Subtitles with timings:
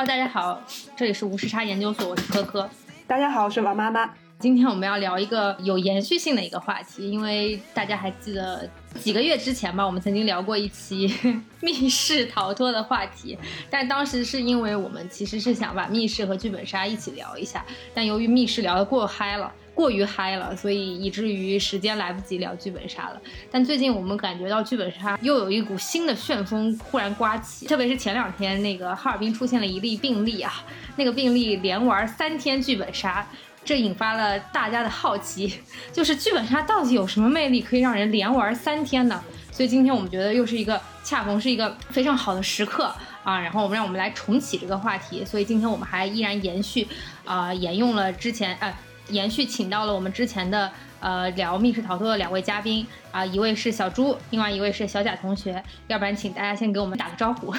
[0.00, 0.58] Hello，大家好，
[0.96, 2.66] 这里是无时差研究所，我是科科。
[3.06, 4.08] 大家好，我是王妈妈。
[4.38, 8.66] 今天我们要聊一个有延续性的一个话题，因为大家还记得
[8.98, 11.14] 几个月之前吧，我们曾经聊过一期
[11.60, 13.36] 密室逃脱的话题，
[13.68, 17.62] 但当时是因为我们其实是想把密室和剧本杀一起聊一下，
[17.92, 19.52] 但由于密室聊得过嗨了。
[19.80, 23.18] 过于嗨了，所以以至于时间来不及聊剧本杀了。
[23.50, 30.62] 但最近我们感觉到剧本杀又有一股新的旋风忽然刮起，特别是前两天那个哈尔滨出现了一例病例啊，
[30.96, 33.26] 那个病例连玩三天剧本杀，
[33.64, 35.54] 这引发了大家的好奇，
[35.94, 39.24] 就是剧本杀到底有什么魅力可以让人连玩三天呢？
[39.50, 45.24] 所以今天我们觉得又是一个恰逢是一个非常好的时刻啊，然后我们让我们来重启这个话题。
[45.24, 46.86] 所以今天我们还依然延续
[47.24, 48.70] 啊，沿用了之前呃。
[49.10, 55.62] 延续请到了我们之前的呃聊密室逃脱的两位嘉宾啊，一位是小朱，另外一位是小贾同学。
[55.88, 57.54] 要不然请大家先给我们打个招呼。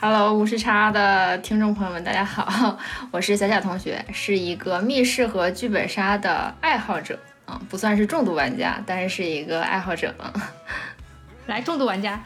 [0.00, 2.78] Hello，无时差的听众朋友们，大家好，
[3.10, 10.14] 我是小贾同学，是一个密室和剧本杀的爱好者啊，不算是重度玩家，但是是一个爱好者。
[11.46, 12.22] 来，重度玩家。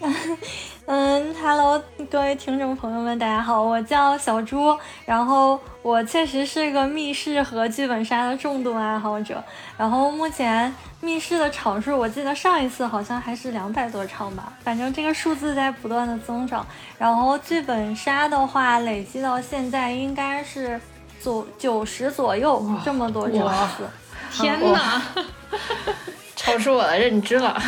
[0.86, 9.42] 嗯，Hello，各位听众朋友们，大家好，我叫小朱，然后我确实是个密室和剧本杀的重度爱好者，
[9.76, 16.66] 然后目前密室的场数，我记得上一次好像还是两百多场吧，反正这个数字在不断的增长，
[16.98, 20.80] 然后剧本杀的话，累计到现在应该是
[21.20, 23.86] 左九十左右这么多场次，
[24.32, 25.02] 天哪，
[26.34, 27.62] 超出我的认知了。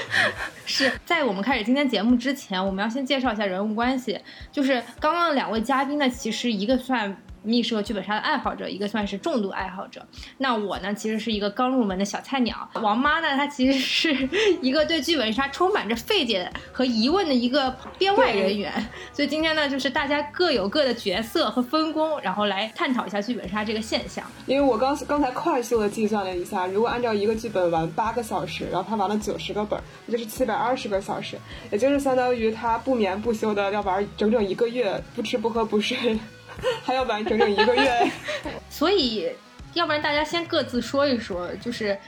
[0.66, 4.18] 是在我们开始今天节目之前，我们要先介绍一下人物关系。
[4.50, 7.16] 就是刚刚两位嘉宾呢，其实一个算。
[7.42, 10.04] 密室和剧本杀的爱好者，一个算是重度爱好者。
[10.38, 12.68] 那我呢，其实是一个刚入门的小菜鸟。
[12.74, 14.28] 王妈呢，她其实是
[14.60, 18.72] 一个对剧本杀充满着费解和疑问的一个编外人员。
[19.12, 24.24] 所以今天呢，就是大家各有各的角色和分工，然后来探讨一下剧本杀这个现象。
[24.46, 31.36] 因为我刚刚才快速的计算了一下，如果按照一个剧本玩八个小时，然后他玩了九十个本，也就是七百二十个小时，
[31.70, 36.18] 也就是相当于他不眠不休的要玩整整一个月，不吃不喝不睡。
[36.84, 38.10] 还要玩整整一个月，
[38.68, 39.30] 所以
[39.74, 41.98] 要不然大家先各自说一说，就是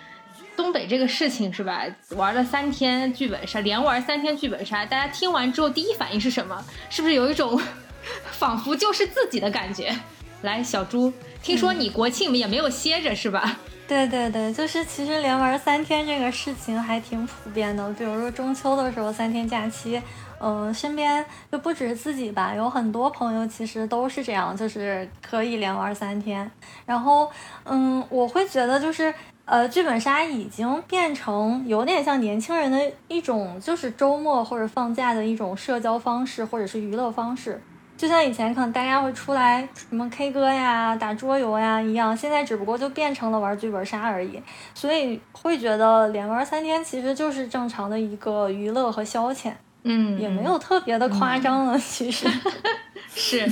[0.57, 1.85] 东北这个事情是吧？
[2.11, 6.65] 玩了三天剧本杀，连玩三天剧本杀，大家听完之后第一反应是什么？
[6.91, 7.61] 是不是有一种
[8.33, 9.95] 仿佛就是自己的感觉？
[10.43, 11.13] 来，小朱，
[11.43, 13.59] 听说你国庆也没有歇着是吧？
[13.87, 20.01] 对对对，就是其实连玩三天这个事情还挺普遍的，比如说中秋的时候三天假期。
[20.41, 26.51] 嗯，身边就不止自己吧，有很多朋友其实都是这样，就是可以连玩三天。
[26.85, 27.31] 然后，
[27.65, 29.13] 嗯，我会觉得就是，
[29.45, 37.61] 呃，剧本杀已经变成有点像年轻人的一种，就是周末或者放假的一种社交方式，或者是娱乐方式。
[37.97, 44.43] 就像以前可能大家会出来什么 K 歌呀、打桌游呀一样，现在只不过就变成了玩剧本杀而已。
[44.75, 49.53] 所以会觉得连玩三天其实就是正常的一个娱乐和消遣。
[49.85, 52.27] 嗯，也没有特别的夸张了，其实
[53.15, 53.51] 是。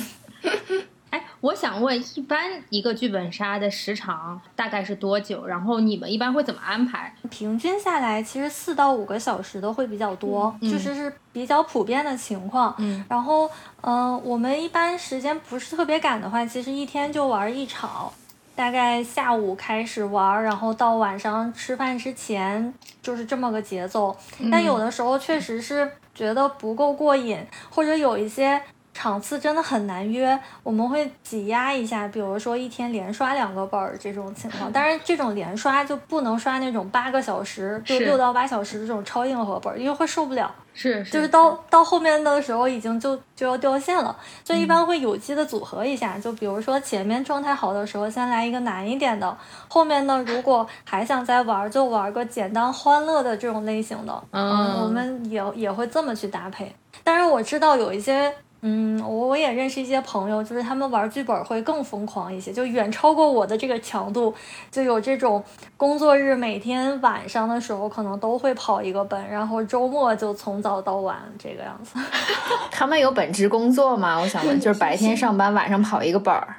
[1.10, 5.47] 哎，我想问，一般一个剧本杀的时长大概是多久？
[5.47, 7.15] 然后你们一般会怎么安排？
[7.28, 12.75] 平均下来，其实四到五个小时的会比较多，就是是比较普遍的情况。
[12.78, 13.47] 嗯，然后，
[13.82, 18.10] 嗯，我们一般时间不是特别赶的话，其实一天就玩一场。
[18.54, 24.16] 大概下午开始玩，然后到晚上吃饭之前，就是这么个节奏。
[24.50, 27.38] 但有的时候确实是觉得不够过瘾，
[27.70, 28.60] 或者有一些
[28.92, 34.70] 场次真的很难约，我们会挤压一下，比如说一天连刷两个本儿这种情况。
[34.70, 40.55] 当然，这种连刷就不能刷那种八个小时，就六到八小时的这种超硬核本儿，因为会受不了。
[40.74, 49.36] 是，就是到到后面的时候已经就就要掉线了，就一般会有机的组合一下，就比如说前面状态好的时候先来一个难一点的，
[49.69, 56.74] 后面呢如果还想再玩就玩个简单欢乐的这种类型的，嗯，我们也也会这么去搭配。
[57.04, 58.34] 但是我知道有一些。
[58.64, 64.32] 嗯，我我也认识一些朋友，就是他们玩剧本会更疯狂一些，就远超过我的这个强度，
[64.70, 65.43] 就有这种
[65.76, 71.99] 工作日每天晚上的时候可能都会跑一个本，然后周末就从早到晚这个样子。
[72.70, 74.20] 他们有本职工作吗？
[74.20, 76.55] 我想问，就是白天上班，晚上跑一个本儿，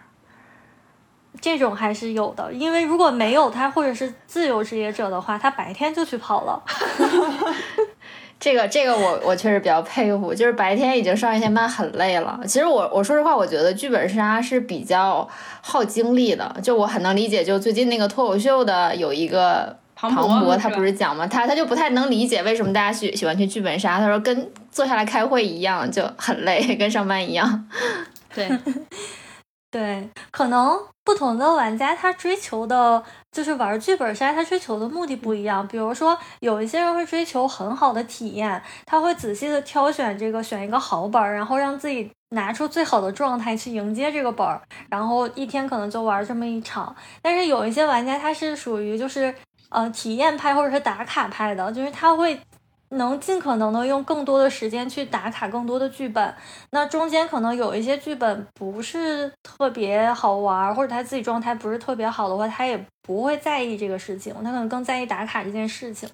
[1.40, 2.52] 这种还是有的。
[2.52, 6.62] 因为如果没有他或者是自由职业者的话，他白天就去跑了。
[8.44, 12.38] 这个这个我我确实比较佩服，就是白天已经上一天班很累了。
[12.46, 15.26] 其实我我说实话，我觉得剧本杀是比较
[15.62, 16.54] 耗精力的。
[16.62, 21.26] 就我很能理解，就最近那个脱口秀的有一个庞博博他不是讲吗？
[21.26, 24.00] 他他就不太能理解为什么大家喜喜欢去剧本杀。
[24.00, 27.66] 他说跟坐下来开会一样，就很累， 跟上班一样。
[28.36, 28.50] 对。
[29.74, 35.68] 对，可能不同的玩家他追求的，就是玩剧本杀，他追求的目的不一样。
[35.68, 44.62] 比如说，有一些人会追求很好的体验，他会仔细的挑选这个，选一个好本儿，然后让自己拿出最好的状态去迎接这个本儿，
[44.92, 46.96] 然后一天可能就玩这么一场。
[47.24, 49.34] 但是有一些玩家他是属于就是
[49.70, 52.40] 呃体验派或者是打卡派的，就是他会。
[52.94, 56.34] 能尽可能的用更多的时间去打卡更多的剧本，
[56.72, 66.08] 那中间可能有一些剧本不是特别好玩，或者他自己状态不是特别好的话，他也不会在意这个事情，他可能更在意打卡这件事情，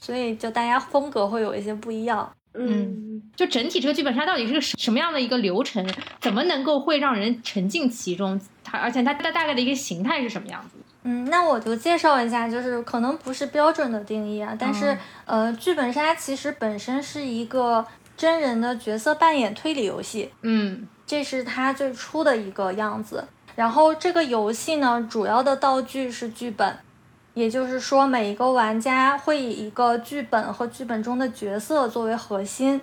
[0.00, 2.30] 所以就大家风格会有一些不一样。
[2.54, 5.86] 嗯，就整体这个剧本杀到底是个什么样的一个流程？
[6.20, 8.40] 怎么能够会让人沉浸其中？
[8.64, 10.78] 它而且它它大概的一个形态是什么样子？
[11.04, 17.86] 嗯，那我就介绍一下，就是可能不是标准的定义啊，但是呃，剧本杀其实本身是一个
[18.16, 23.24] 真人的角色扮演推理游戏，嗯，这是它最初的一个样子。
[23.54, 26.76] 然后这个游戏呢，主要的道具是剧本，
[27.34, 32.80] 也就是说每一个玩家会以一个剧本和剧本中的角色作为核心，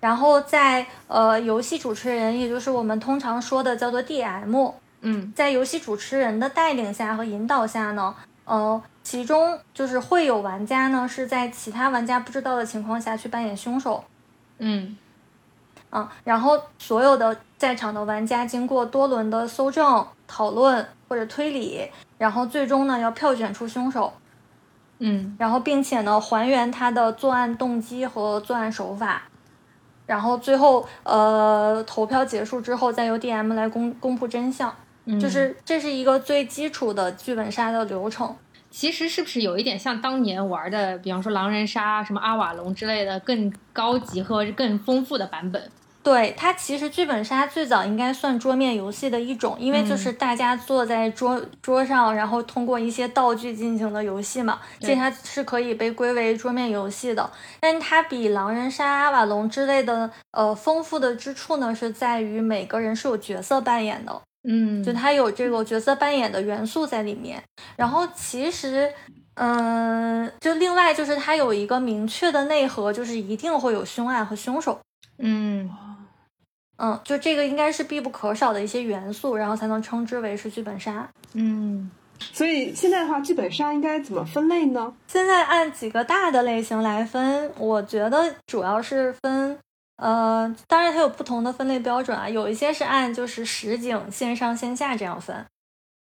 [0.00, 4.72] 然后在呃游戏主持人，也就是我们通常说的叫做 DM。
[5.00, 8.14] 嗯，在游戏主持人的带领下和引导下呢，
[8.44, 14.02] 呃，其中就是会有玩家呢是在其他玩家不知道的情况下去扮演凶手，
[14.58, 14.96] 嗯，
[15.90, 24.12] 啊，然后所有的在场的玩家经过多轮的搜证、讨论或者推理，然后最终呢要票选出凶手，
[24.98, 29.22] 嗯，然后并且呢还原他的作案动机和作案手法，
[30.06, 34.74] 然后最后呃投票结束之后再由 DM 来公公布真相。
[35.20, 38.36] 就是这是一个最基础的剧本杀的流程。
[38.70, 45.70] 其实是不是有一点像当年玩的，比方说狼人杀、什么阿瓦隆之类的更高级和更丰富的版本？
[46.02, 57.28] 对，它其实剧本杀最早应该算桌面游戏的一种，因为就是大家坐在桌桌上，然后通过一些道具进行的游戏嘛，所以它是可以被归为桌面游戏的。
[57.60, 64.22] 但它比狼人杀、阿瓦隆之类的呃丰富的之处呢，是在于每个人是有角色扮演的。
[64.50, 67.42] 嗯，就它有这个角色扮演的元素在里面，
[67.76, 68.90] 然后其实，
[69.34, 74.80] 嗯，就另外就是它有一个明确的内核，就是一定会有凶案和凶手。
[75.18, 75.70] 嗯，
[76.78, 81.06] 嗯，就这个应该是必不可少的一些元素，然后才能称之为是剧本杀。
[81.34, 84.94] 嗯，所以现在的话，剧本杀应该怎么分类呢？
[85.08, 89.58] 现在按几个大的类型来分，我觉得主要是分。
[89.98, 95.44] 呃，当然它有不同的分类标准啊，有一些是按就是实景线上线下这样分，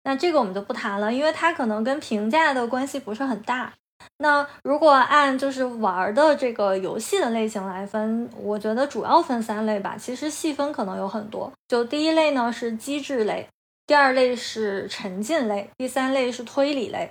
[0.04, 3.74] 那这个我们就不谈了，因为它可能跟评价的关系不是很大。
[4.18, 11.52] 那如果按就是玩的这个游戏的类型来分，我觉得主要分三类吧，其实细分可能有很多。
[11.68, 13.46] 就第一类呢是机制类，
[13.86, 17.10] 第二类是沉浸类，第三类是推理类。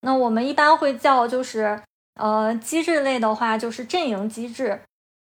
[0.00, 1.80] 那我们一般会叫就是
[2.14, 4.80] 呃机制类的话就是阵营机制。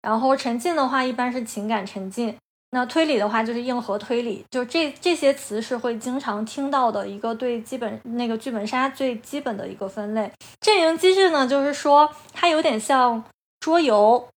[0.04, 2.34] 然后沉浸的话，一般是情感沉浸；
[2.72, 4.44] 那推理的话，就是硬核推理。
[4.50, 10.30] 就这这些词是会经常听到的一个对基本那个剧本杀最基本的一个分类。
[10.60, 13.24] 阵营机制呢，就是说它有点像
[13.60, 14.28] 桌游，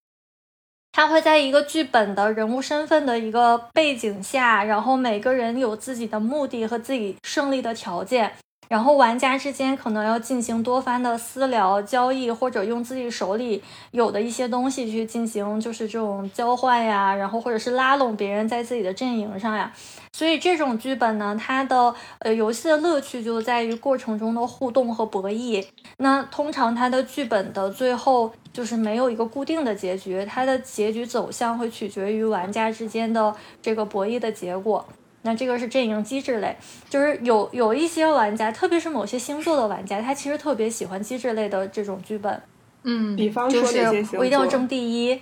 [0.93, 8.37] 它会在一个剧本的人物身份的一个背景下，然后每个人有自己的目的和自己胜利的条件。
[8.67, 19.71] 然后玩家之间可能要进行多番的私聊交易，或者用自己手里有的一些东西去进行，就是这种交换呀，然后或者是拉拢别人在自己的阵营上呀。
[20.11, 25.63] 所以这种剧本呢，它的呃游戏的乐趣就在于过程中的互动和博弈。
[25.97, 34.83] 那通常它的剧本的最后就是没有一个固定的结局，它的结局走向会取决于玩家之间的这个博弈的结果。
[35.27, 36.55] 那这个是阵营机制类，
[36.89, 42.41] 就是有有一些玩家，特别是某些星座的玩家，他其实特别喜欢机制类的这种剧本。
[42.83, 43.61] 嗯，比方说
[44.17, 45.21] 我一定要争第一。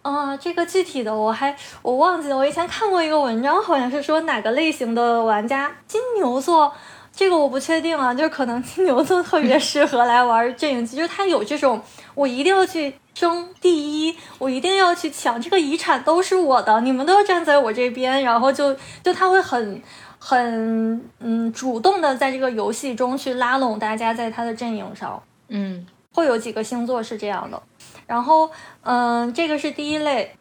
[0.00, 6.72] 啊，这个具体的我还我忘记了，我以前看过一个文章，好像是说哪个类型的玩家，金牛座。
[7.16, 11.80] 这个我不确定啊，就是可能金牛座特别适合来玩阵营机，就是他有这种
[12.14, 19.82] 我一定要去争第一，我一定要去抢这个遗产都是我的，你们都要站在我这边，然后就就他会很
[20.18, 27.62] 很嗯主动的在这个游戏中去拉拢大家在他的阵营上，嗯，会有几个星座是这样的，
[28.06, 28.50] 然后
[28.82, 30.36] 嗯这个是第一类。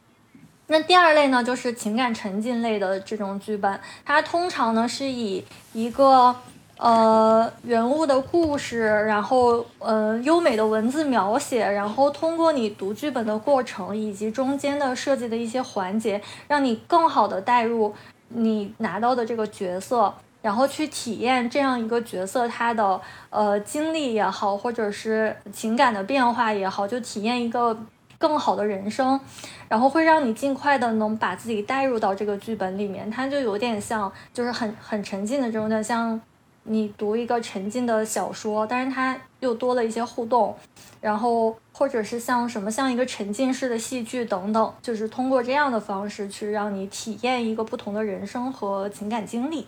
[0.67, 6.35] 那第二类呢，就是情感沉浸类的这种剧本，它通常呢是以一个。
[6.83, 17.93] 呃人物的故事，然后呃优美的文字描写，然后通过你读剧本的过程以及中间的设计的一些环节，让你更好的带入
[18.27, 20.13] 你拿到的这个角色。
[20.41, 22.99] 然后去体验这样一个角色他的
[23.29, 27.77] 呃经历也好，或者是情感的变化也好，就体验一个
[28.17, 29.17] 更好的人生，
[29.69, 33.09] 然后会让你尽快的能把自己带入到这个剧本里面。
[33.09, 36.19] 它就有点像，就是很很沉浸的这种的，像
[36.63, 40.55] 你读一个沉浸的小说，但是它又多了一些互动，
[41.01, 49.67] 然后或者是像什么像一个沉浸式的戏剧等等，就是通过这样的方式去让你体验一个不同的人生和情感经历。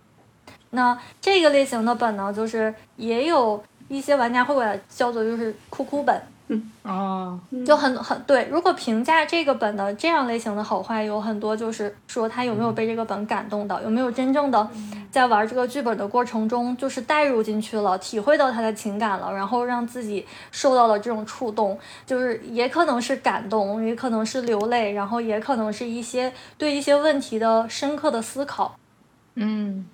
[0.72, 8.48] 那这个类型的本呢，就是也有一些玩家会把它叫做就是哭哭本，嗯哦，就很很对。
[8.52, 14.70] 如果评价这个本的这样类型的好坏，有很多就是说他有没有被这个本感动到，有没有真正的
[15.10, 21.76] 在玩这个剧本的过程中就是带入进去了，体会到他的情感了，然后让自己受到了这种触动，
[22.06, 28.76] 就是也可能是感动，也可能是流泪，然后也可能是一些对一些问题的深刻的思考，
[29.34, 29.88] 嗯。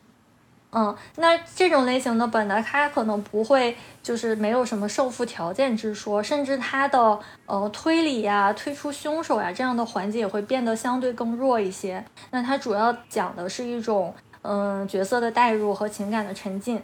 [0.74, 12.02] 嗯，那这种类型的本呢，它可能不会就是没有什么胜负条件之说，甚至它的呃推理呀、推出凶手呀这样的环节也会变得相对更弱一些。
[12.30, 14.14] 那它主要讲的是一种
[14.44, 16.82] 嗯角色的代入和情感的沉浸。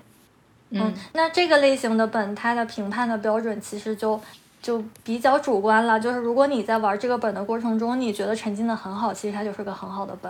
[0.70, 4.20] 嗯，那这个类型的本，它的评判的标准其实就
[4.62, 5.98] 就比较主观了。
[5.98, 10.29] 就是如果你在玩这个本的过程中，你觉得沉浸的很好，其实它就是个很好的本。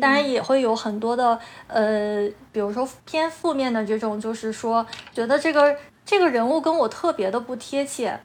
[0.00, 8.18] 当然也会有很多的，呃，比如说偏负面的这种，就是说觉得这个这个人物跟我特别的不贴切，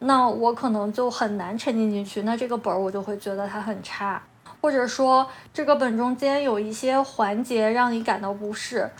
[0.00, 4.22] 那我可能就很难沉浸进去，那这个本儿我就会觉得它很差，
[4.60, 8.90] 或者说这个本中间有一些环节让你感到不适。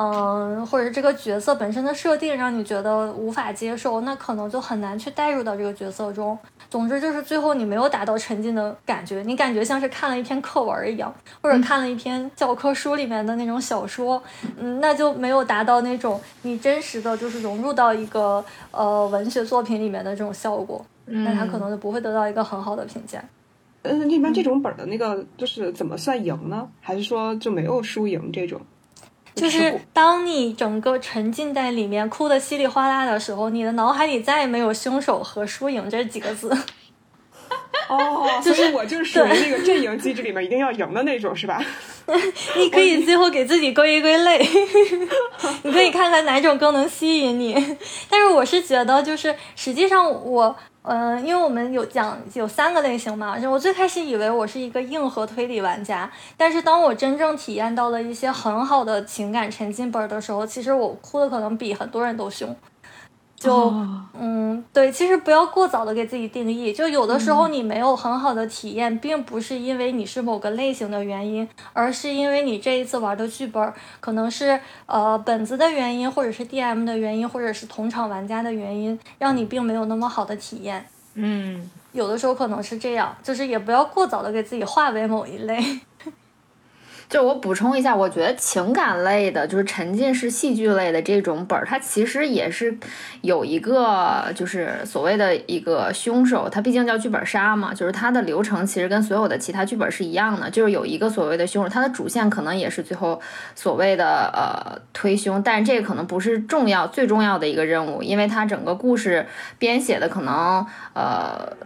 [0.00, 6.38] 嗯，或者这个角色本身的设定让你觉得无法接受，那可能就很难去带入到这个角色中。
[6.70, 14.22] 总之就是最后你没有达到沉浸的感觉，你感觉像是看了一篇课文一样，或者看了一篇教科书里面的那种小说，
[14.58, 23.22] 嗯，那就没有达到那种你真实的就是融入到一个呃文学作品里面的这种效果，那他可能就不会得到一个很好的评价。
[23.82, 26.68] 嗯，一般这种本的那个就是怎么算赢呢？
[26.80, 28.60] 还是说就没有输赢这种？
[29.38, 36.50] 就是当你整个沉浸在里面，哭得稀里哗啦的时候，你的脑海里再也没有凶手和输赢这几个字。
[37.88, 41.64] 哦， 就是我就是属于那个阵营机制里面一定要赢的那种，是吧？
[42.56, 44.46] 你可以最后给自己归一归类，
[45.62, 47.54] 你可以看看哪种更能吸引你。
[48.10, 50.56] 但是我是觉得，就是实际上我。
[50.82, 62.56] 嗯，因为我们有讲有三个类型嘛，就我最开始以为我是一个硬核推理玩家，但是当我真正体验到了一些很好的情感沉浸本的时候，其实我哭的可能比很多人都凶。
[63.38, 63.72] 就
[64.20, 66.72] 嗯，对，其实不要过早的给自己定义。
[66.72, 80.84] 就有的时候你没有很好的体验，并不是因为你是某个类型的原因，而是因为你这一次玩的剧本可能是呃本子的原因，或者是 DM 的原因，或者是同场玩家的原因，让你并没有那么好的体验。
[81.14, 85.62] 嗯，有的时候可能是这样，就是也不要过早的给自己划为某一类。
[87.08, 92.76] 就我补充一下，我觉得情感类的，就是沉浸式戏剧类的这种本儿，它其实也是
[93.22, 103.18] 有一个，就是所谓的一个凶手，它毕竟叫剧本杀嘛，就是它的流程其实跟所有的其他剧本是一样的，就是有一个所谓的凶手，它的主线可能也是最后
[103.54, 109.26] 所谓的呃推凶，但这可能不是重要最重要的一个任务，因为它整个故事
[109.58, 111.56] 编写的可能呃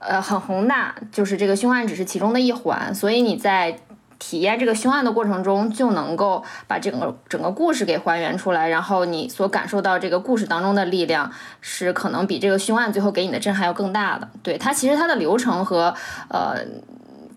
[0.00, 3.78] 呃很宏大，就是这个凶案只是其中的一环，所以你在。
[4.26, 14.26] 体验这个凶案的过程中，就能够把整个整个故事给还原出来，然后你所感受到这个故事当中的力量，是可能比这个凶案最后给你的震撼要更大的。
[14.42, 15.94] 对它，其实它的流程和
[16.30, 16.56] 呃，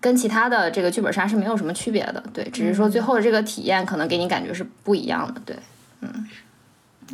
[0.00, 2.24] 跟其他的这个剧本杀是没有什么区别的。
[2.32, 5.40] 对，只是说最后的这个体验可能给你感觉是不一样的。
[5.44, 5.56] 对，
[6.00, 6.26] 嗯，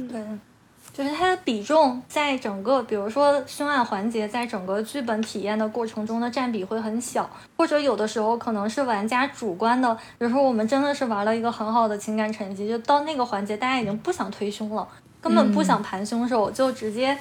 [0.08, 0.22] 对。
[0.94, 14.86] 就是它的比重在整个，比如说凶案环节，在整个剧本体验的过程中的占比会很小，或者有的时候可能是玩家主观的，比如说我们真的是玩了一个很好的情感沉浸，就到那个环节，大家已经不想推凶了，
[15.20, 17.18] 根本不想盘凶手，就直接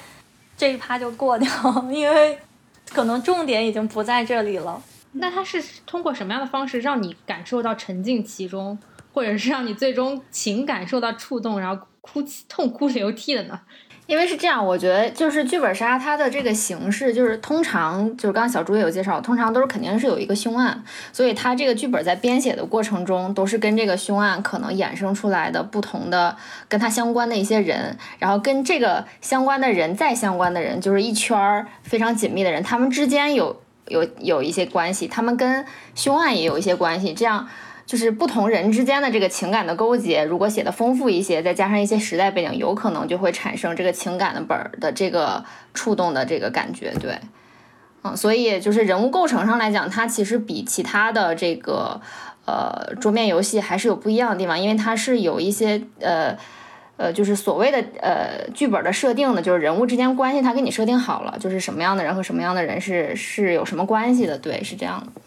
[0.56, 1.50] 这一趴就过掉，
[1.90, 2.38] 因为
[2.92, 4.80] 可能重点已经不在这里了。
[5.10, 8.78] 那它是通过什么样的方式让你感受到沉浸其中，
[9.12, 11.84] 或者是让你最终情感受到触动，然后？
[12.04, 13.58] 哭泣、痛哭流涕的呢？
[14.06, 26.36] 因为是这样，我觉得就是剧本杀它的这个形式，就是通常就是刚刚小朱也有介绍，通常都是肯定是有一个凶案，所以它这个剧本在编写的过程中，都是跟这个凶案可能衍生出来的不同的
[26.68, 37.48] 跟它相关的一些人，然后跟这个相关的人再相关的人，就是一圈儿非常紧密的人，他们之间有有有一些关系，他们跟凶案也有一些关系，这样。
[37.86, 47.18] 就是不同人之间的这个情感的勾结，如果写的丰富一些，再加上一些时代背景，有可能就会产生这个情感的本儿的这个触动的这个感觉，对，
[48.02, 52.00] 嗯，所以就是人物构成上来讲，它其实比其他的这个
[52.46, 56.34] 呃桌面游戏还是有不一样的地方，因为它是有一些呃
[56.96, 65.20] 呃就是所谓的呃剧本的设定的，就是人物之间关系，它给你设定好了，就是什么样的人和什么样的人是是有什么关系的，对，是这样的。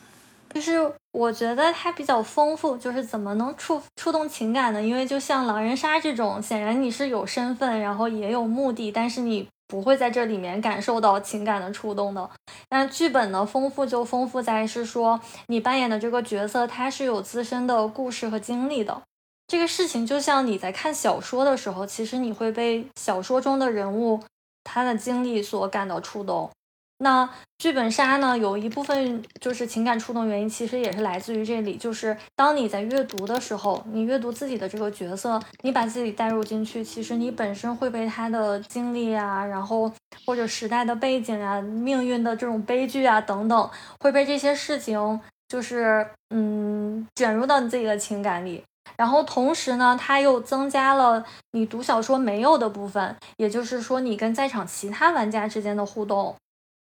[0.53, 4.79] 就是我觉得它比较丰富，就是怎么能触触动情感呢？
[4.79, 12.29] 因为就像狼人杀这种，显然你是有身份，然后也有目的，但是你不会在这里面感受到情感的触动的。
[12.69, 19.01] 那剧本呢，丰富就丰富在是说你扮演的这个角色，他是有自身的故事和经历的。
[19.47, 24.21] 这个事情就像你在看小说的时候，其实你会被小说中的人物
[24.63, 26.51] 他的经历所感到触动。
[26.99, 31.77] 那剧本杀呢，有一部分就是情感触动原因，其实也是来自于这里。
[31.77, 39.91] 就是当你在阅读的时候，你阅读自己的这个角色，你把自己带入进去，其实你本身会被他的经历啊，然后
[40.25, 48.63] 或者时代的背景啊、命运的这种悲剧啊等等，会被这些事情就是嗯卷入到你自己的情感里。
[48.95, 56.35] 然后同时呢，它又增加了你读小说没有的部分，也就是说你跟在场其他玩家之间的互动。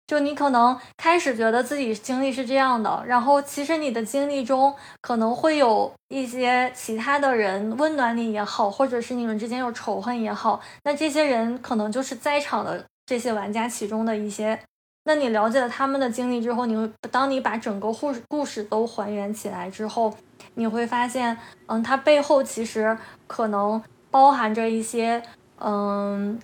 [0.06, 14.61] 就你可能开始觉得自己经历是这样的，然后其实你的经历中可能会有一些其他的人温暖你也好，或者是你们之间有仇恨也好，那这些人可能就是在场的这些玩家其中的一些。
[15.04, 20.14] 那你了解了他们的经历之后，你会当你把整个故事故事都还原起来之后，
[20.55, 25.22] 你会发现，嗯，它背后其实可能包含着一些，
[25.61, 26.38] 嗯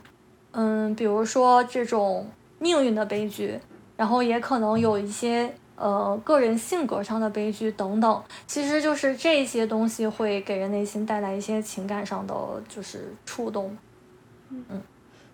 [0.52, 2.26] 嗯，比如说这种。
[2.60, 3.58] 命运的悲剧，
[3.96, 12.34] 然后也可能有一些呃个人性格上的悲剧等等，其实就是这些东西会给人内心带来一些情感上的
[12.68, 13.76] 就是触动，
[14.50, 14.80] 嗯。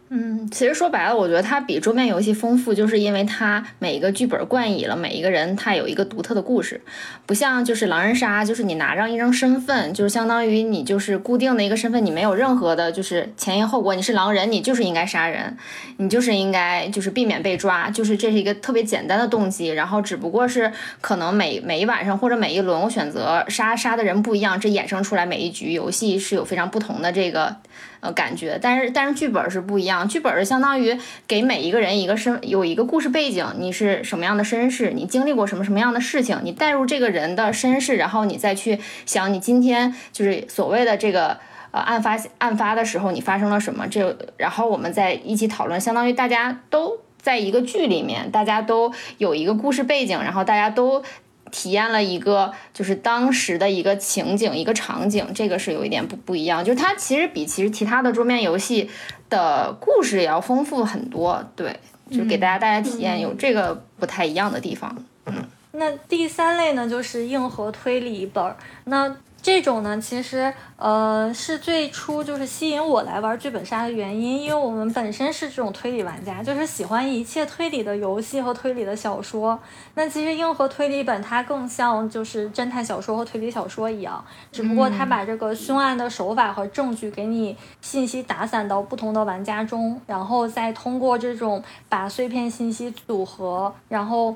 [0.09, 6.81] 嗯，其实说白了，我觉得它比桌面游戏丰富，就是因为它每一个剧本冠以了每一个人，他有一个独特的故事，
[7.27, 15.57] 不像就是狼人杀，就是你拿上一张身份，就是相当于你就是固定的一个身份，你没有任何的就是前因后果，你是狼人，你就是应该杀人，
[15.97, 27.57] 你就是应该就是避免被抓，就是这是一个特别简单的动机，然后只不过是可能每每一晚上或者每一轮我选择杀杀的人不一样，这衍生出来每一局游戏是有非常不同的这个。
[28.01, 41.39] 呃，感觉，但是但是剧本是不一样，剧本是相当于给每一个人一个身，有一个故事背景，你是什么样的身世，你经历过什么什么样的事情，你带入这个人的身世，然后你再去想你今天就是所谓的这个
[41.71, 51.03] 呃案发案发的时候你发生了什么，这然后我们再一起讨论，相当于大家都在一个剧里面，大家都有一个故事背景，然后大家都。
[51.51, 56.65] 体验了一个就是当时的一个情景、一个场景，这个是有一点不不一样。
[56.65, 58.91] 就是它其实比其实其他的桌面游戏
[59.31, 61.79] 的故事也要丰富很多，对，
[62.11, 64.97] 就给大家带来体验有这个不太一样的地方。
[65.27, 65.35] 嗯，
[65.73, 68.57] 那第三类呢，就是硬核推理本儿。
[68.85, 79.57] 那这种呢，其实呃是最初就是吸引我来玩剧本杀的原因，因为我们本身是这种推理玩家，就是喜欢一切推理的游戏和推理的小说。
[79.95, 94.35] 那其实硬核推理本它更像就是侦探小说和推理小说一样，只不过它把这个凶案的手法和证据给你信息打散到不同的玩家中，然后再通过这种把碎片信息组合，然后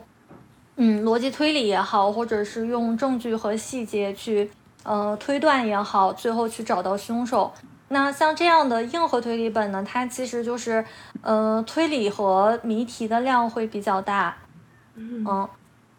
[0.76, 4.48] 嗯逻辑推理也好，或者是用证据和细节去。
[4.82, 7.52] 呃，推断也好，最后去找到凶手。
[7.88, 10.84] 那像这样的硬核推理本呢，它其实就是，
[11.22, 14.36] 呃，推理和谜题的量会比较大。
[14.94, 15.48] 嗯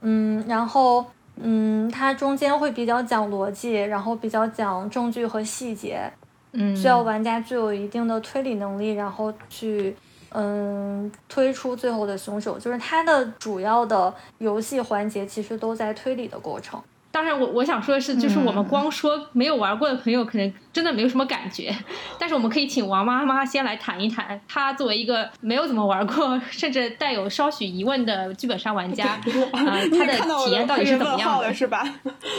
[0.01, 6.11] 嗯，然后嗯，它中间会比较讲逻辑，然后比较讲证据和细节。
[6.53, 9.95] 嗯，需要玩家具有一定的推理能力，然后去
[10.29, 12.57] 嗯推出最后的凶手。
[12.57, 16.81] 就是它的主要的游戏环节其实都在推理的过程。
[17.11, 21.75] 当然我我想说的是，就是我们光说没有玩过的朋友，可能真的没有什么感觉。
[22.17, 29.19] 但是我们可以请王妈妈先来谈一谈，她作为一个没有怎么玩过， 甚至带有稍许疑问的剧本杀玩家，啊，
[29.91, 30.13] 她的
[30.45, 31.53] 体验到底是怎么样的？
[31.53, 31.83] 是吧？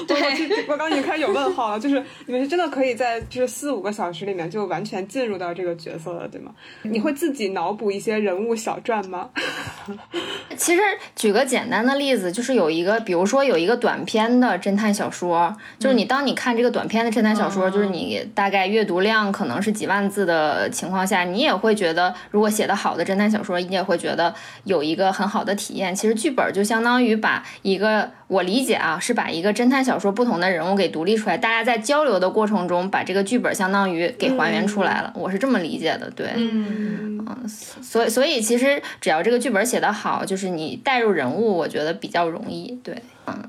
[0.08, 1.78] 对，我刚已经开始有问号了。
[1.78, 6.50] 就是你们是真的可以在就是四五个小时里面就完全进入到这个角色了，对吗？
[6.82, 9.28] 你会自己脑补一些人物小传吗？
[10.56, 10.80] 其实
[11.14, 14.61] 举个简单的例子，就是有一个，比如说有一个短片的。
[14.62, 24.32] 侦探小说就是你，当你看这个短篇的侦探小说，就是你大概阅读量可能是几万字的情况下，你也会觉得，如果写的好的侦探小说，你也会觉得
[24.64, 25.94] 有一个很好的体验。
[25.94, 35.12] 其实剧本就相当于把一个，我理解啊，是把一个侦探小说不同的人物给独立出来，大家在交流的过程中，把这个剧本相当于给还原出来了。
[35.16, 37.26] 我是这么理解的，对，嗯，
[37.82, 42.94] 所以所以其实只要这个剧本写得好，就是你带入人物，我觉得比较容易，对，
[43.26, 43.42] 嗯。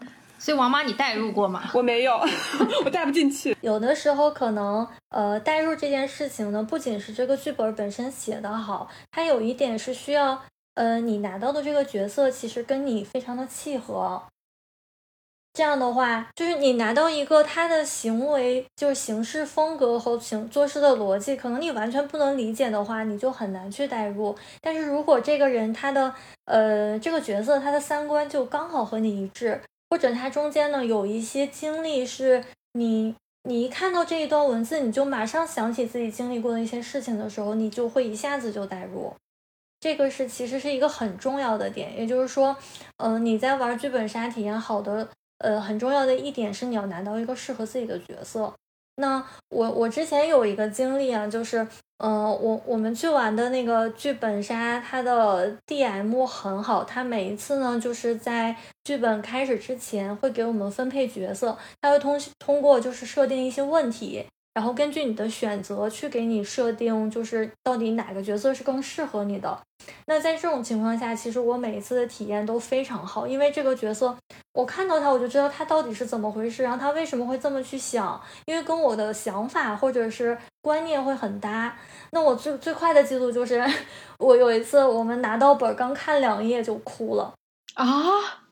[0.43, 1.71] 所以王妈，你代入过吗？
[1.73, 2.19] 我没有，
[2.84, 3.56] 我带不进去。
[3.62, 10.38] 有的时候可能，呃，代入这件事情呢，不仅是这个剧本本身写得好，它有一点是需要，
[10.73, 14.21] 呃，你拿到的这个角色其实跟你非常的契合。
[15.53, 24.36] 这样的话，就是你拿到一个他的行为，就是行事风格和行做事的逻辑，可能你完全不能理解的话，你就很难去代入。
[24.60, 29.62] 但是如果这个人他的，呃，这个角色他的三观就刚好和你一致。
[29.93, 39.13] 或者它中间呢有一些经历，是你你一看到这一段文字，你就马上想起自己经历过的一些事情的时候，你就会一下子就带入。
[39.79, 42.58] 这个是其实是一个很重要的点，也就是说，
[42.97, 48.51] 嗯，你在玩剧本杀体验好的，呃，很重要的一点是你要拿到一个适合自己的角色。
[48.95, 64.25] 那我我之前有一个经历啊，就是，嗯，我我们去玩的那个剧本杀，它的 DM 很好，他每一次呢，就是在剧本开始之前会给我们分配角色，他会通通过就是设定一些问题。
[64.53, 69.60] 然后根据你的选择去给你设定，就是到底哪个角色是更适合你的。
[70.06, 74.15] 那在这种情况下，其实我每一次的体验都非常好，因为这个角色
[74.54, 81.76] 我看到他，我就知道他到底是怎么回事，然后他为什么会这么去想，因为跟我的想法或者是观念会很搭。
[82.12, 83.63] 那我最最快的记录就是，
[84.19, 87.34] 我有一次我们拿到本儿刚看两页就哭了
[87.76, 88.42] 啊。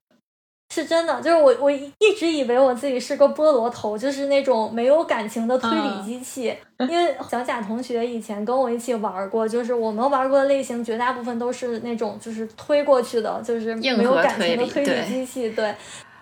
[0.73, 6.55] 是真的，就是我我一直以为我自己是个菠萝头，就是那种没有感情的推理机器。
[6.79, 15.51] 因为小贾同学以前跟我一起玩过，就是我们玩过的类型绝大部分都是那种就是推过去的，就是没有感情的推理机器。
[15.51, 15.75] 对，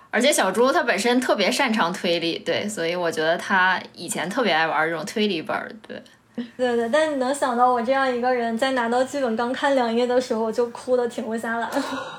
[0.09, 5.71] 而且小猪他本身特别擅长推理，对，所以我觉得他以前特别爱玩这种推理本儿。
[5.88, 6.01] 对，
[6.57, 11.69] 对对，但你能想到我这样一个人在拿到剧本刚看两页的时候就哭的停不下来。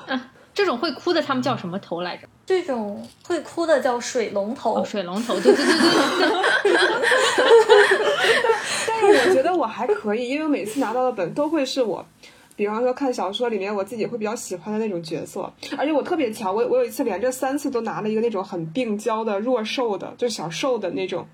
[0.61, 2.27] 这种会哭的，他们叫什么头来着？
[2.45, 4.85] 这种会哭的叫水龙头。
[4.85, 5.79] 水龙头，对对对对
[6.69, 6.77] 对。
[8.87, 12.05] 但是我觉得我还可以，因为每次拿到的本都会是我，
[12.55, 21.27] 比方说看小说里面我自己会比较喜欢的那种角色，而且我特别巧，我我有一次连着三次都拿了一个那种很病娇的弱瘦的，就小瘦的那种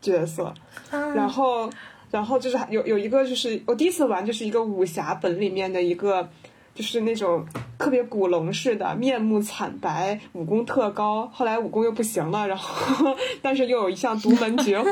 [0.00, 0.54] 角色，
[0.90, 1.68] 然后
[2.10, 6.26] 然后就是有有一个就是我第一次玩就是一个武侠本里面的一个。
[6.76, 7.44] 就是那种
[7.78, 14.88] 特别古龙式的，面目惨白，武功特高，后来武功又不行了，然后 但是又有一项独门绝活，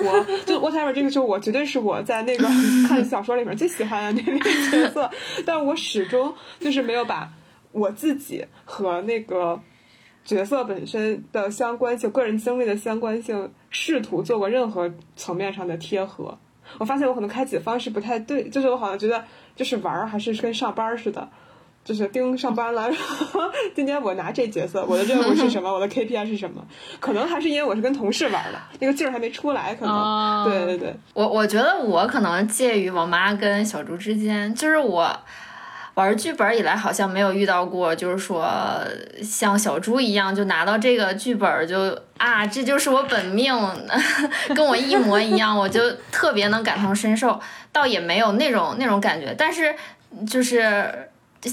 [0.46, 2.48] 就 whatever，这个就我绝对是我在那个
[2.88, 4.38] 看小说里面最喜欢的那个
[4.70, 5.10] 角色，
[5.44, 7.30] 但我始终就是没有把
[7.72, 9.60] 我自己和那个
[10.24, 16.38] 角色本身的相关性、个人经历的相关性试图做过任何层面上的贴合。
[16.78, 19.22] 我发现我可能开启的方式不太对，就是我好像觉得
[19.54, 21.28] 就是玩儿还是跟上班似的。
[21.84, 23.40] 就是盯上班了，然后
[23.76, 25.68] 今天我拿这角色，我的任务是什么？
[25.70, 26.64] 我的 KPI 是什么？
[26.98, 30.44] 可能还是因为我是跟同事玩的，那个劲儿还没出来，可能。
[30.44, 35.14] 对对对，我我觉得我可能介于我妈跟小猪之间，就是我
[35.92, 38.48] 玩剧本以来好像没有遇到过，就是说
[39.22, 43.54] 像小猪一样就拿到这个剧本就啊，这就是我本命，
[44.56, 47.38] 跟我一模一样，我就特别能感同身受，
[47.70, 49.74] 倒也没有那种那种感觉，但是
[50.26, 51.10] 就是。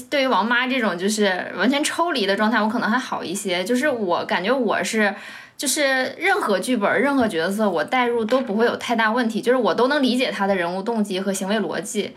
[0.08, 3.62] 对于王妈这种就是完全抽离的状态，我可能还好一些。
[3.62, 5.14] 就是我感觉我是，
[5.56, 9.40] 就是任何剧本、任何角色，我代入都不会有太大问题。
[9.40, 12.14] 就是我都能理解他的人物动机和行为逻辑，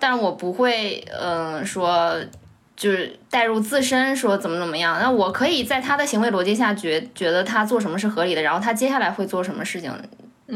[0.00, 2.16] 但我不会，嗯，说
[2.76, 4.98] 就是代入自身说怎么怎么样。
[5.00, 9.92] 那我可以在他的行为逻辑下觉觉得他做什么是合理的，然后他接下来会做什么事情，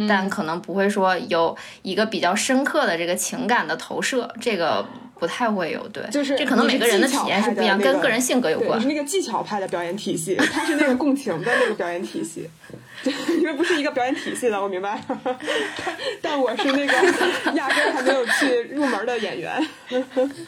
[0.09, 4.29] 但可能不会说有一个比较深刻的这个情感的投射。
[4.41, 4.85] 这个。
[5.19, 8.89] 不太会有，对，就是这可能每个人的体验是不一样，的那个跟个人性格有对，关你是。
[8.89, 12.49] 那个技巧派的表演体系，他是那个共情的那个表演体系，
[13.03, 15.03] 对，因为不是一个表演体系的，我明白。
[16.23, 16.93] 但我是那个
[17.55, 19.69] 压根儿还没有去入门的演员，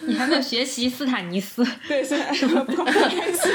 [0.02, 3.52] 你还没有学习斯坦尼斯， 对，现在不不开心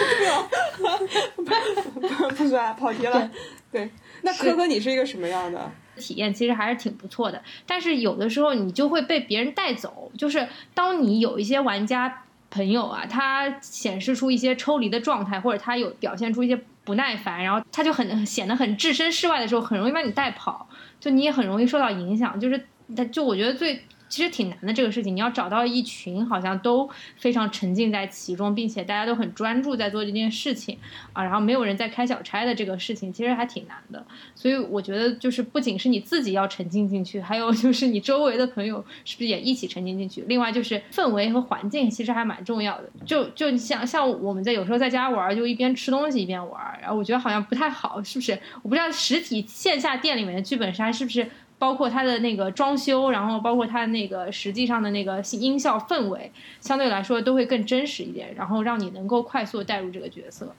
[0.78, 3.30] 不不不说跑题了。
[3.71, 3.89] 对，
[4.21, 5.71] 那科科你是一个什么样的？
[5.97, 7.41] 体验其实还是挺不错的。
[7.65, 20.67] 但是有的时候你就会被别人带走，就是当你有一些玩家朋友啊，他显示出一些抽离的状态，或者他有表现出一些不耐烦，然后他就很显得很置身事外的时候，很容易把你带跑，
[20.99, 22.39] 就你也很容易受到影响。
[22.39, 23.81] 就是，他就我觉得最。
[24.08, 30.78] 其实挺难的这个事情，你要找到一群好像都非常沉浸在其中，并且大家都很专注在做这件事情
[31.13, 34.06] 啊，然后没有人在开小差的这个事情，其实还挺难的。
[34.36, 40.24] 所以我觉得就是不仅是你自己要沉浸进去，还有就是你周围的朋友是不是也一起沉浸进去？
[40.28, 42.89] 另外就是氛围和环境其实还蛮重要的。
[43.06, 48.39] 就就像像我们在有时候在家玩，就一边吃东西一边玩，然后我觉得好像不太好，是不是？
[48.62, 60.54] 我不知道实体线下店里面的剧本杀是不是包括它的那个装修，然后包括它那个实际上的那个音效氛围，相对来说都会更真实一点，然后让你能够快速带入这个角色。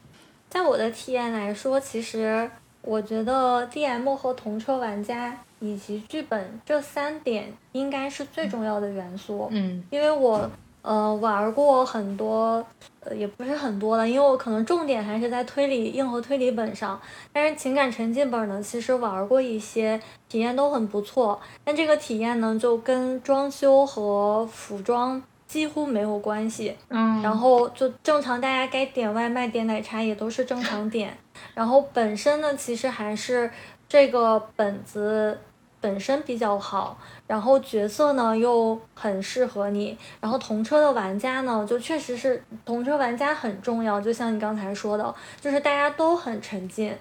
[0.49, 2.51] 在我的体验来说，其实
[2.83, 9.49] 我觉得 DM 和同车玩家以及剧本这三点应该是最重要的元素。
[9.51, 10.51] 嗯因为我
[10.87, 12.65] 呃玩过很多，
[13.01, 17.01] 呃也不是很多了，因为我可能重点还是在推理硬核推理本上。
[17.33, 21.41] 但是情感沉浸本呢，其实玩过一些，体验都很不错。
[21.65, 26.77] 但这个体验呢，就跟装修和服装几乎没有关系。
[26.89, 31.19] 嗯，然后就正常，大家该点外卖、点奶茶也都是正常点。
[31.53, 33.51] 然后本身呢，其实还是
[33.89, 35.37] 这个本子
[35.87, 46.93] 本身比较好，然后角色呢又很适合你，然后同车的玩家呢，就确实是同车玩家很重要，就像你刚才说的，就是大家都很沉浸。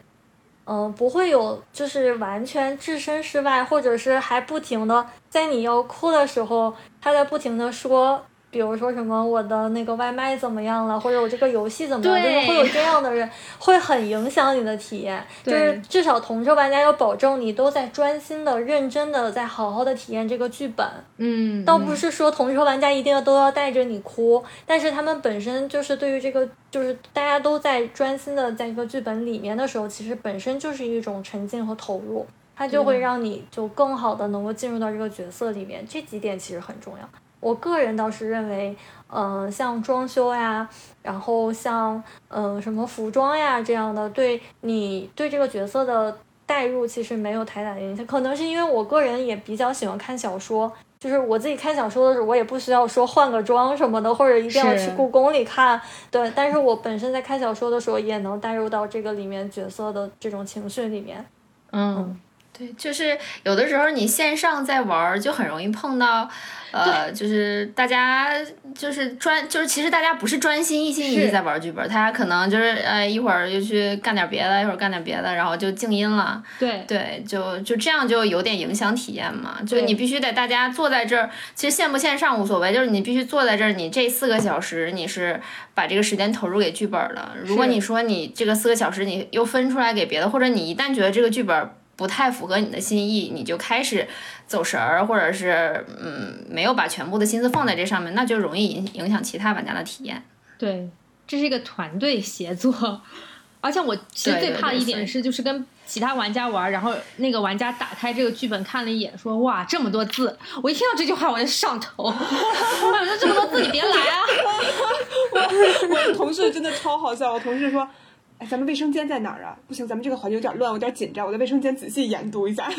[0.67, 6.71] 嗯，不会有就是完全置身事外，或者是还不停的在你要哭的时候，
[7.01, 8.23] 他在不停的说，
[8.55, 15.21] 比如说什么我的那个外卖怎么样了，或者我这个游戏怎么样，就是会有这样的人， 会很影响你的体验。
[15.43, 20.87] 就是至少同车玩家要保证你都在专心的、认真的在好好的体验这个剧本。
[21.17, 35.85] 嗯，倒不是说同车玩家一定要都要带着你哭，但是他们本身就是对于这个，就是大家都在专心的在一个剧本里面的时候，其实本身就是一种沉浸和投入，它就会让你就更好的能够进入到这个角色里面。
[35.85, 37.09] 这几点其实很重要。
[37.45, 38.75] 我个人倒是认为，
[39.13, 40.67] 嗯、像装修呀，
[41.03, 48.03] 然后像嗯、什么服装呀这样的，对你对这个角色的代入其实没有太大的影响。
[48.07, 55.79] 可能是因为我个人也比较喜欢看小说，就是我自己看小说的时候，我也不需要说换个妆什么的，或者一定要去故宫里看。
[56.09, 61.23] 对，但是我本身在看小说的时候，也能带入到这个里面角色的这种情绪里面。
[61.71, 62.19] 嗯，
[62.57, 66.29] 对，就是有的时候你线上在玩儿，就很容易碰到，
[66.71, 68.33] 呃，就是大家
[68.73, 76.41] 就是专，就是其实大家不是专心一心一意在玩剧本，大家可能就是呃一会儿又去干点别的，一会儿干点别的，然后就静音了。
[76.57, 79.57] 对，对，就就这样就有点影响体验嘛。
[79.67, 85.41] 就你必须得大家坐在这儿，其实线不线上无所谓，就是你必须坐在这儿，你这四个小时你是
[85.73, 87.35] 把这个时间投入给剧本了。
[87.43, 94.07] 如果你说你这个四个小时你又分出来给别的，或者你一旦觉得这个剧本不太符合你的心意，你就开始
[94.47, 100.23] 走神儿，或者是嗯没有把全部的心思放在这上面，那就容易影影响其他玩家的体验。
[100.57, 100.89] 对，
[101.27, 103.01] 这是一个团队协作，
[103.61, 114.21] 而且我其实最怕的一点是，就是跟其他玩家玩，然后那个玩家打开这个剧本看了一眼，说哇这么多字，我一听到这句话我就上头， 我说这么多字你别来啊，
[115.33, 117.87] 我我同事真的超好笑，我同事说。
[118.37, 119.57] 哎，咱们卫生间在哪儿啊？
[119.65, 122.69] 不行，咱们这个环境有点乱，我有点紧张，我在卫生间仔细研读一下，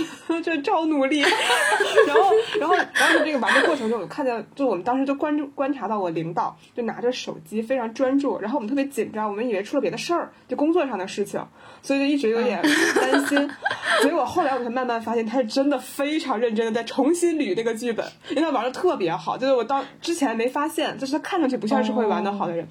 [0.44, 1.20] 这超努力。
[1.20, 11.42] 然后，然后，然后这个玩的过程中，我看见，就我们当时就关注观察到我领导就拿着手机非常专注，然后我们特别紧张，我们以为出了别的事儿，就工作上的事情，
[11.82, 12.60] 所以就一直有点
[13.00, 13.50] 担心。
[14.02, 22.68] 结果后来我才慢慢发现，他是真的非常认真的在重新捋这个剧本，因为他玩的特别好，就是我当之前没发现，就是他看上去不像是会玩的好的人。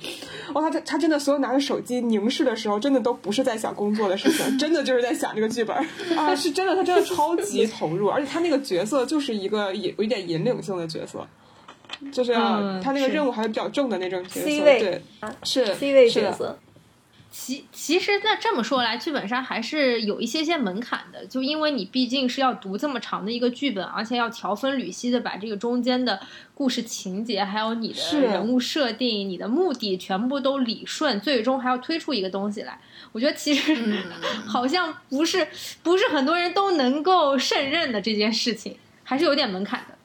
[0.53, 5.75] 哦，他他他真的所有拿着手机凝视的时候，真的都不是在想工作的事情，真的就是在想这个剧本
[6.17, 11.25] 啊，是真的，他真的超级投入，而且他那个角色就是一个有有一点引领性的角色。
[12.11, 15.01] 就是、嗯他那个任务还是比较重的那种角色，C 位对，
[15.43, 16.59] 是 C 位是的角色，
[17.37, 26.17] 其其实那这么说来，剧本杀还是有一些些门槛的，就因为你毕竟是要读这么长的一个剧本，而且要条分缕析的把这个中间的
[26.53, 32.79] 故事情节，还有你的人物设定、你的目的全部都理顺，最终还要推出一个东西来。
[33.11, 33.75] 我觉得其实、
[34.47, 35.45] 好像不是
[35.83, 39.95] 不是很多人都能够胜任的这件事情，还是有点门槛的。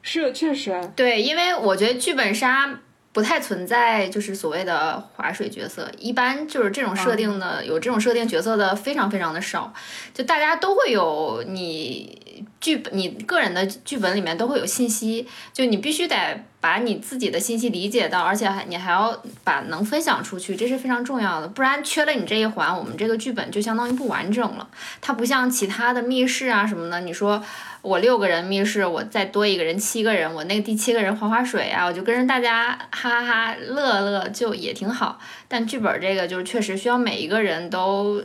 [0.00, 2.78] 是确实，对，因为我觉得剧本杀
[3.12, 9.72] 不太存在，就是所谓的划水角色，一般就是这种设定的，有这种设定角色的非常非常的少，
[10.14, 12.21] 就大家都会有你
[12.62, 24.68] 剧本，你个人的剧本里面都会有信息，就你必须得把你自己的信息理解到，而且还你还要把能分享出去，这是非常重要的，不然缺了你这一环，我们这个剧本就相当于不完整了。
[25.00, 27.42] 它不像其他的密室啊什么的，你说
[27.82, 35.18] 我六个人密室，我再多一个人七个人，我那个第七个人划划水啊，我就跟着大家哈哈哈乐乐，就也挺好。
[35.48, 38.22] 但剧本这个就是确实需要每一个人都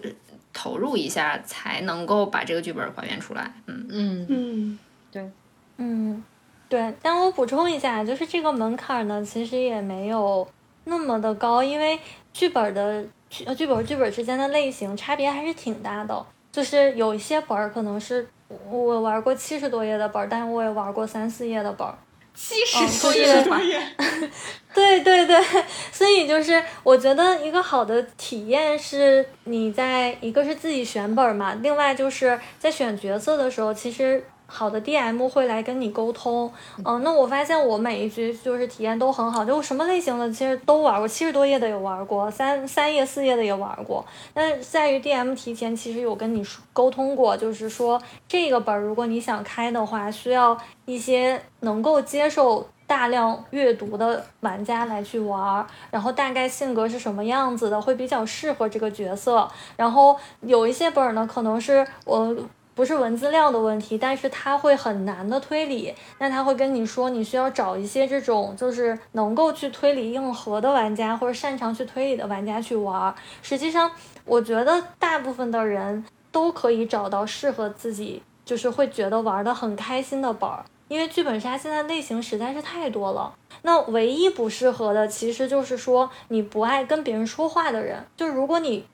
[0.60, 3.54] 投入一下，才能够把这个剧本还原出来。
[3.68, 4.80] 嗯，嗯嗯，
[5.12, 5.32] 对
[5.78, 6.24] 嗯，
[6.68, 10.48] 对，但我补充一下，就是这个门槛呢，其实也没有
[10.86, 12.00] 那么的高，因为
[12.34, 16.26] 剧本的剧呃剧本剧本之间的类型差别还是挺大的。
[16.52, 18.28] 就是有一些本儿可能是
[18.68, 21.96] 我玩过七十多页的本儿，但是我也玩过三四页的本儿。
[22.40, 23.26] 七嗯十多就是
[23.68, 24.30] 页的，
[24.76, 25.44] 对对对，
[25.92, 36.52] 所以就是我觉得一个好的体验是你在一个是自己选本儿嘛，另外就是在选角色的时候，其实好的 DM 会来跟你沟通。
[36.84, 44.04] 嗯、那我发现我每一局就是体验都很好，就什么类型的其实都玩过，七十多页的也玩过，三三页四页的也玩过。
[44.34, 59.46] 那在于 DM 提前其实有跟你说沟通过，就是说这个本儿如果你想开的话，需要一些能够接受大量阅读的玩家来去玩儿，然后大概性格是什么样子的，会比较适合这个角色。
[59.76, 62.36] 然后有一些本儿呢，可能是我。
[62.78, 73.16] 不是文字量的问题，但是他会很难的推理，那他会跟你说，你需要找一些这种就是能够去推理硬核的玩家，或者擅长去推理的玩家去玩儿。
[73.42, 73.90] 实际上，
[74.26, 80.64] 我觉得大部分的人都可以找到适合自己，就是会觉得玩的很开心的本儿。
[80.88, 88.06] 因为剧本杀现在类型实在是太多了，那唯一不适合的其实就是说你不爱跟别人说话的人。
[88.16, 88.86] 就如果你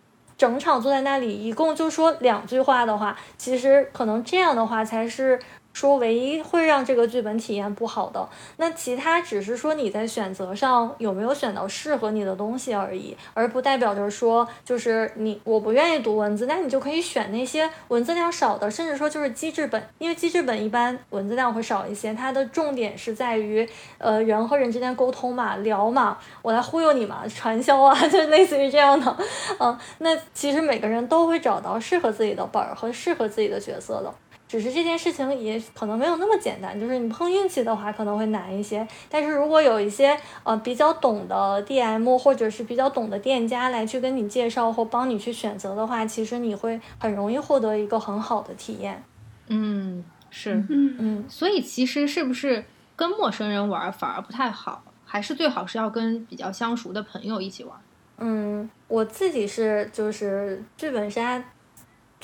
[0.44, 5.40] 整场坐在那里，一共就说两句话的话，其实可能这样的话才是
[5.74, 8.30] 说唯一会让这个剧本体验不好的。
[8.58, 29.18] 那其他只是说你在选择上有没有选到适合你的东西而已，而不代表着说就是你我不愿意读文字，那你就可以选那些文字量少的，甚至说就是机制本，因为机制本一般文字量会少一些，它的重点是在于呃人和人之间沟通嘛，聊嘛，我来忽悠你嘛，传销啊， 就类似于这样的，
[29.60, 34.14] 嗯，那其实每个人都会找到适合自己的本儿和适合自己的角色的。
[34.54, 38.88] 只是这件事情也可能没有那么简单，就是你碰运气的话可能会难一些。
[39.10, 49.04] 但是如果有一些呃比较懂的 DM 或者是比较懂的店家来去跟你介绍或帮你去选择的话，其实你会很容易获得一个很好的体验。
[49.48, 52.64] 嗯，是，嗯嗯，所以其实是不是
[52.96, 57.76] 跟陌生人玩反而不太好，还是最好是要跟比较相熟的朋友一起玩？
[58.20, 61.44] 嗯，我自己是就是剧本杀，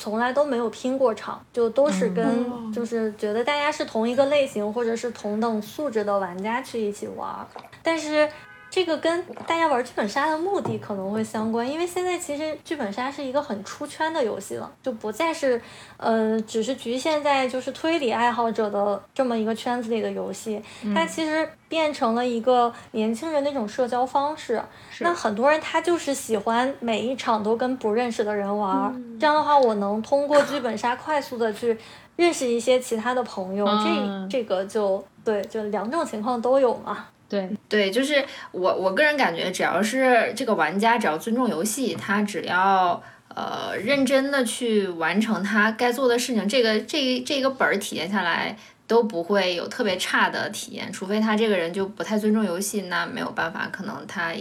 [0.00, 7.46] 从来都没有拼过场，就都是哦跟就是觉得大家是同一个类型或者是同等素质的玩家去一起玩儿，
[7.84, 8.28] 但是。
[8.70, 15.60] 这个跟大家玩剧本杀的目的可能会相关，因为现在其实剧本杀是一个很出圈的游戏了，就不再是，
[15.96, 20.62] 呃，只是局限在就是推理爱好者的这么一个圈子里的游戏，
[20.94, 24.62] 它其实变成了一个年轻人的一种社交方式。
[25.00, 31.76] 那很多人他就是喜欢每一场都跟不认识的人玩儿，这样的话，我能通过剧本杀快速的去
[32.14, 37.06] 认识一些其他的朋友，嗯这这个就对，就两种情况都有嘛。
[37.30, 54.32] 对，对，就是我我个人感觉，只要是这个玩家，只要尊重游戏，他只要呃认真的去完成他该做的事情，这个这这个本儿体验下来都不会有特别差的体验，除非他这个人就不太尊重游戏，那没有办法，可能他。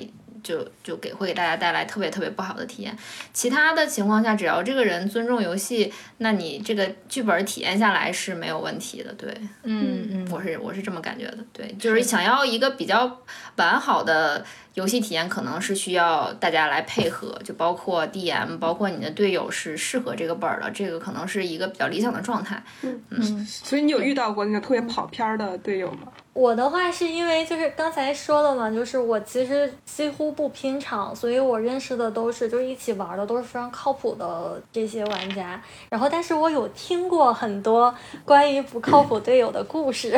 [0.43, 2.97] 就就给会给大家带来特别特别不好的体验。
[3.33, 9.13] 其他的情况下，只要这个人尊重游戏，那你这个剧本体验下来是没有问题的。
[9.13, 11.37] 对，嗯嗯，我是我是这么感觉的。
[11.53, 13.19] 对，就是想要一个比较
[13.55, 22.61] 完好的游戏体验，可能是需要大家来配合，就包括 DM，包括你的队友是适合这个本儿的，这个可能是一个比较理想的状态。
[22.81, 26.07] 嗯所以你有遇到过那种特别跑偏儿的队友吗？
[26.39, 35.61] 我的话是因为就是刚才说了嘛，就是我其实几乎不拼场，所以我认识的都是就是一起玩的都是非常靠谱的这些玩家。
[35.89, 40.17] 然后，但是我有听过很多关于不靠谱队友的故事，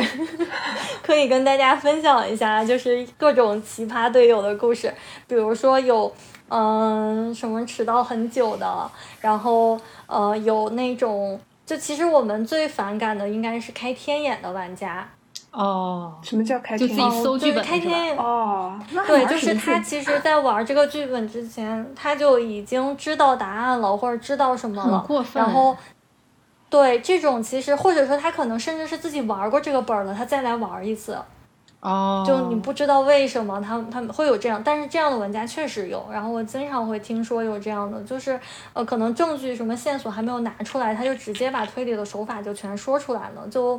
[1.02, 4.94] 可以跟大家分享一下，就是各种奇葩队友的故事。
[5.26, 6.14] 比如说有
[6.50, 8.88] 嗯什么迟到很久的，
[9.20, 15.08] 然后呃有那种就其实我们最反感的应该是开天眼的玩家。
[15.52, 17.92] 哦，什么叫开就自己搜剧本开是吧？
[17.92, 24.98] 天哦，那对，就是他其实，在玩这个剧本之前，他就已经知道答案了，或者知道什么了。
[24.98, 25.76] 很过分然后，
[26.70, 31.18] 对这种其实，或者说他可能甚至是自己玩过这个本了，他再来玩一次，
[31.80, 36.02] 哦，就你不知道为什么他他们会有这样，但是这样的玩家确实有。
[36.10, 38.40] 然后我经常会听说有这样的，就是
[38.72, 43.78] 呃，可能证据什么线索还没有拿出来，他就直接把推理的手法就全说出来了，就。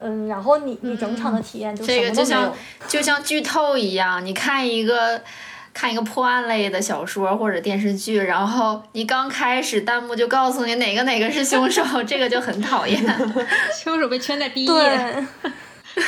[0.00, 2.54] 嗯，然后你你整场的体验就什这个就么都没有像。
[2.88, 5.22] 就像剧透一样，你看一个
[5.72, 13.00] 看一个破案类的小说或者电视剧，然后你刚开始弹幕就告诉你哪个哪个是凶手， 这个就很讨厌。
[13.72, 15.26] 凶手被圈在第一页。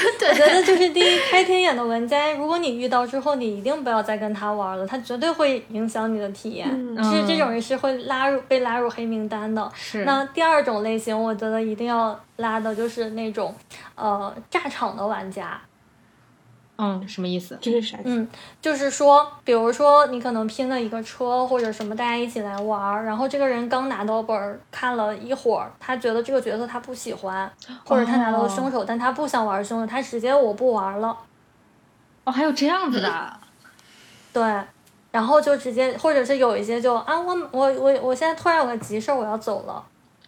[0.18, 6.68] 对，我觉得就是第一开天眼的玩家，如果你遇到之后，你一定不要再跟他玩了，他绝对会影响你的体验。
[6.70, 9.70] 嗯是这种人是会拉入被拉入黑名单的。
[9.74, 13.54] 是那第二种类型，我觉得一定要拉的就是那种，
[13.94, 15.60] 呃，炸场的玩家。
[16.84, 17.56] 嗯，什么意思？
[17.60, 17.98] 这是啥？
[18.02, 18.26] 嗯，
[18.60, 27.48] 就是说，比如说你可能拼了一个车或者什么，大家一起来玩儿，然后这个人刚拿到本儿看了一会儿，他觉得这个角色他不喜欢，
[27.84, 31.16] 或者他拿到了凶手，但他不想玩凶手，他直接我不玩了。
[32.24, 33.32] 哦，还有这样子的。
[34.32, 34.42] 对，
[35.12, 39.84] 然后就直接，或者是有一些就啊，我我我我现在突然有个急事儿，我要走了。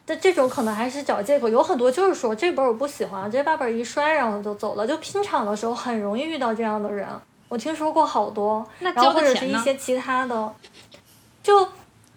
[0.07, 4.87] 但这种可能还是找借口，有很多就是说这本儿我不喜欢，直接把本儿一摔，然后就走了。
[4.87, 7.09] 就拼场的时候很容易遇到这样的人，
[7.49, 8.67] 我听说过好多。
[8.81, 9.59] 那然后或者交钱呢？
[9.59, 10.55] 是一些其他的，
[11.43, 11.69] 就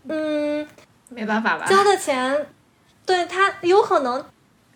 [0.07, 0.67] 嗯，
[1.09, 1.65] 没办法吧？
[1.65, 2.47] 交的钱，
[3.05, 4.23] 对他有可能。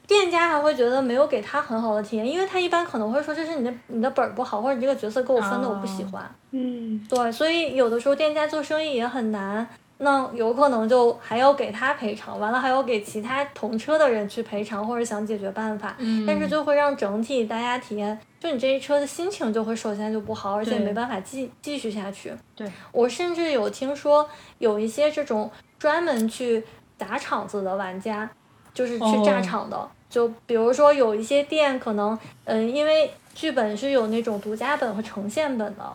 [0.08, 6.30] 店家还会觉得没有给他很好的体验，因为他一般可能会说这是你的你的本儿不好，或者你这个角色给我分的我不喜欢。
[6.50, 9.66] 嗯，对，所以有的时候店家做生意也很难，
[10.04, 16.26] 那有可能就还要给他赔偿，完了还要给其他同车的人去赔偿或者想解决办法，嗯。
[16.26, 22.34] 但是就会让整体大家体验，就你这一车的心情就会首先就不好，而且没办法继继续下去。
[22.56, 22.68] 对。
[22.92, 24.28] 我甚至有听说
[24.58, 26.64] 有一些这种专门去
[26.98, 28.28] 砸场子的玩家，
[28.74, 29.90] 就是去炸哦场的。
[30.10, 35.94] 就比如说有一些店可能，嗯，因为剧本是有那种独家本和呈现本的，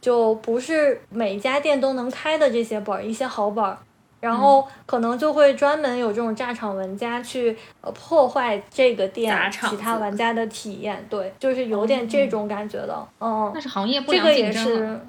[0.00, 3.76] 就不是每一家店都能开的这些本儿，一些好本儿，
[4.20, 13.50] 然后可能就会专门有这种炸场玩家去呃破坏这个店其他玩家的体验，对，就是有点这种感觉的，嗯。
[13.54, 15.00] 那，是行业不这个也是。，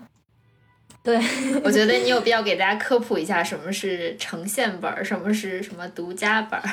[1.03, 1.17] 对，
[1.65, 6.63] 我觉得你有必要给大家科普一下什么是呈现本儿，什么是什么独家本儿。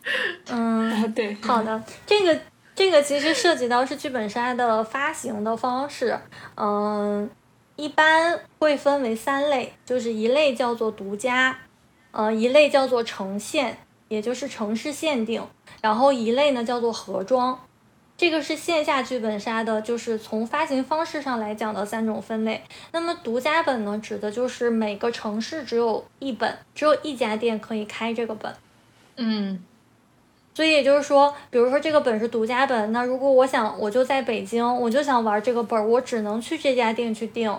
[0.48, 2.40] 嗯， 啊对，好的，这个
[2.74, 6.18] 这个其实涉及到是剧本杀的发行的方式，
[6.56, 7.28] 嗯，
[7.76, 11.58] 一般会分为三类，就是一类叫做独家，
[12.12, 15.46] 呃，一类叫做呈现，也就是城市限定，
[15.80, 17.58] 然后一类呢叫做盒装。
[18.16, 22.62] 这个是线下剧本杀的，就是从发行方式上来讲的三种分类。
[22.92, 28.54] 那么独家本呢，指的就是每个城市只有一本，只有一家店可以开这个本。
[29.16, 29.64] 嗯，
[30.54, 37.54] 所以也就是说，比如说这个本是独家本，那如果我想我就在北京，我就想玩这个本儿，我只能去这家店去订。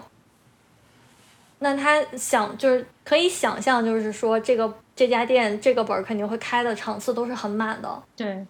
[1.60, 8.46] 那他想就是可以想象，就是说这个这家店这个本儿肯定会开的场次都是很满的，对，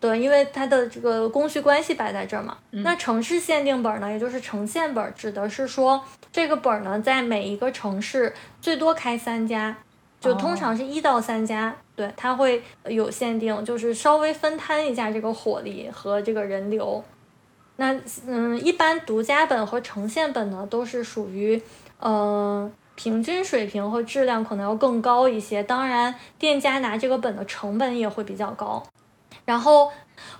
[0.00, 2.56] 对，因为它的这个供需关系摆在这儿嘛。
[2.70, 9.76] 那城市限定本儿呢，也就是呈现本儿，指的是说这个本儿呢在每一个城市最多开三家，
[10.20, 17.02] 就通常是一到三家，对，它会有限定，就是稍微分摊一下这个火力和这个人流。
[17.76, 17.94] 那
[18.26, 21.62] 嗯，一般独家本和呈现本呢，都是属于
[22.00, 25.62] 呃平均水平和质量可能要更高一些。
[25.62, 28.82] 当然，店家拿这个本的成本也会比较高。
[29.44, 29.92] 然后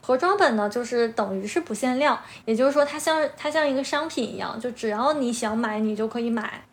[0.03, 6.65] 盒装本呢，就是等于是不限量，也就是说它像它像一个商品一样，就只要你想买，你就可以买。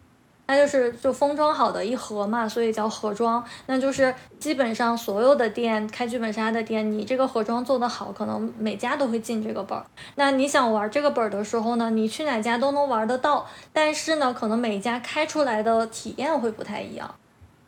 [0.48, 3.44] 它就是就封装好的一盒嘛，所以叫盒装。
[3.66, 9.86] 那就是基本上所有的店开剧本杀的店，你这个盒装做得好，可能每家都会进这个本儿。
[10.16, 17.14] 那你想玩这个本儿的时候呢，你去哪家都能玩得到，但是呢，可能每家开出来的体验会不太一样。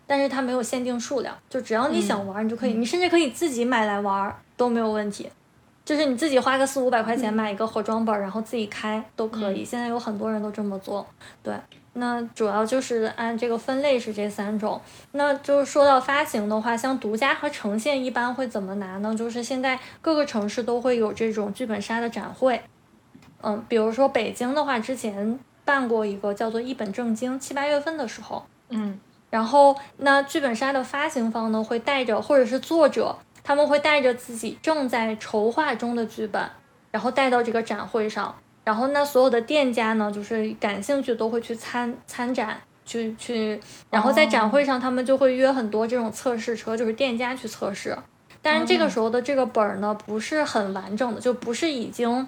[0.05, 5.29] 但是它没有限定数量，就只要你想玩，你就可以，你甚至可以自己买来玩都没有问题。
[5.83, 9.65] 就是你自己花个四五百块钱买一个盒装本，然后自己开都可以。
[9.65, 11.05] 现在有很多人都这么做，
[11.41, 11.53] 对。
[11.99, 14.79] 那主要就是按这个分类是这三种。
[15.11, 19.15] 那就是说到发行的话，像独家和呈现一般会怎么拿呢？
[19.15, 22.61] 就是现在各个城市都会有这种剧本杀的展会。
[23.41, 36.49] 嗯，比如说北京的话，之前办过一个叫做一本正经，七八月份的时候，嗯，然后那剧本杀的发行方呢，会带着或者是作者，他们会带着自己正在筹划中的剧本，
[36.89, 38.35] 然后带到这个展会上，
[38.67, 43.57] 然后那所有的店家呢，就是感兴趣都会去参参展，去去，
[43.89, 47.97] 然后在展会上他们就会约很多这种测试车，就是店家去测试，
[48.41, 52.27] 但是这个时候的这个本儿呢，不是很完整的，就不是已经。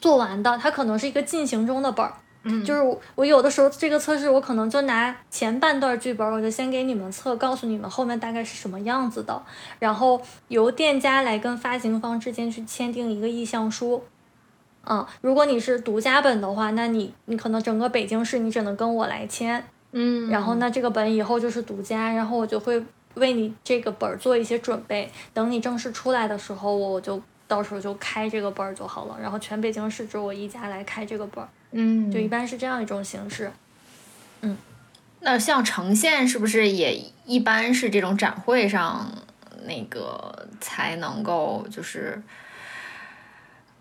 [0.00, 2.12] 做完的，它可能是一个进行中的本儿，
[2.44, 9.40] 嗯，就是我有的时候这个测试，我可能就拿前半段剧本，我就先给你们测，告诉你们后面大概是什么样子的，
[9.78, 14.02] 然后由店家来跟发行方之间去签订一个意向书，
[14.84, 22.82] 嗯，如果你是独家本的话，那你你可能整个北京市你只能跟我来签，嗯，然后那这个本以后就是独家，然后我就会
[23.14, 27.20] 为你这个本儿做一些准备，等你正式出来的时候，我就。
[27.48, 33.52] 到时候就开这个本儿就好了，然后全北京市只有我一家来开这个本儿，嗯，就一般是这样一种形式。
[34.40, 34.56] 嗯，
[35.20, 39.06] 那像呈现是不是也一般是这种展会上
[39.66, 42.22] 那个才能够就是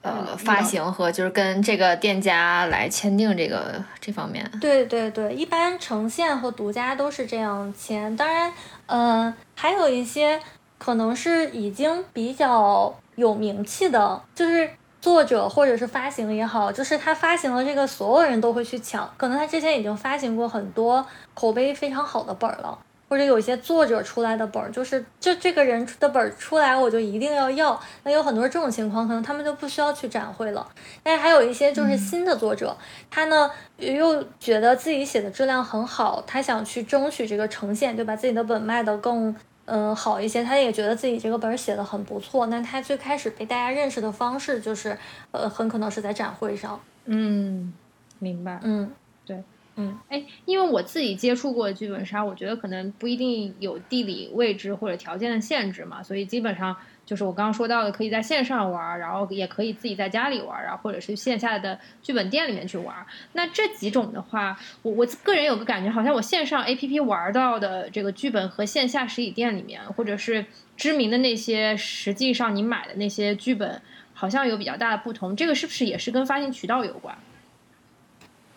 [0.02, 4.50] 呃发行和就是跟这个店家来签订这个这方面？
[4.60, 8.16] 对对对，一般呈现和独家都是这样签。
[8.16, 8.54] 当然，
[8.88, 10.40] 嗯，还有一些
[10.78, 12.94] 可能是已经比较。
[13.16, 14.68] 有名气的，就是
[15.02, 19.08] 作者或者是发行也好，就是他发行了这个，所有人都会去抢。
[19.18, 22.80] 可能他之前已经发行过很多口碑非常好的本了，
[23.12, 27.78] 或者有一些作者出来的本儿，就是就这个人的本儿出来，我就一定要要。
[28.04, 30.66] 那有很多这种情况，可能他们就不需要去展会了。
[31.04, 32.74] 但是还有一些就是新的作者，
[33.10, 39.36] 他呢又觉得自己写的质量很好，他想去争取这个呈现，就把自己的本卖得更。
[39.66, 42.48] 嗯，好一些，他也觉得自己这个本儿写的很不错。
[42.48, 44.98] 那他最开始被大家认识的方式，就是
[45.32, 46.78] 呃，很可能是在展会上。
[47.06, 47.72] 嗯，
[48.20, 48.60] 明白。
[48.64, 48.92] 嗯，
[49.24, 49.42] 对，
[49.82, 56.76] 嗯，哎，因为我自己接触过剧本杀，我觉得可能不一定有地理位置或者条件的限制嘛，所以基本上。
[57.04, 62.96] 就是我刚刚说到的，可以在线上玩，然后也可以自己在家里玩，然后或者是线下的剧本店里面去玩。
[63.34, 70.46] 那这几种的话，我我个人有个感觉，好像我线上 A P P 玩到的这个剧本和线下实体店里面，或者是
[70.78, 73.82] 知名的那些，实际上你买的那些剧本，
[74.14, 75.36] 好像有比较大的不同。
[75.36, 77.18] 这个是不是也是跟发行渠道有关？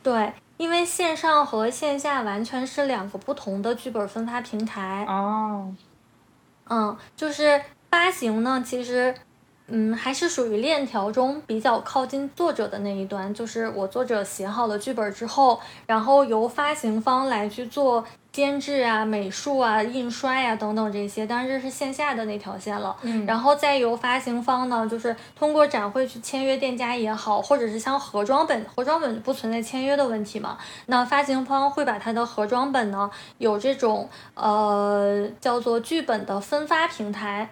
[0.04, 5.04] 对，因为线上和线下完全是两个不同的剧本分发平台。
[5.08, 5.74] 哦，
[6.68, 7.60] 嗯，就是。
[7.94, 9.14] 发行呢，其实，
[9.68, 13.32] 嗯，还是属于链条中比较靠近作者的那一端。
[13.32, 18.04] 就是我作者写好了剧本之后，然后由发行方来去做
[18.34, 21.24] 监制啊、美术啊、印刷呀等等这些。
[21.24, 22.96] 当然这是线下的那条线了。
[23.02, 30.58] 嗯，然后再由发行方呢，就是通过展会去签约店家也好，或者是像盒装本，盒装本不存在签约的问题嘛。
[30.86, 33.08] 那发行方会把它的盒装本呢，
[33.38, 37.50] 有这种呃叫做剧本的分发平台。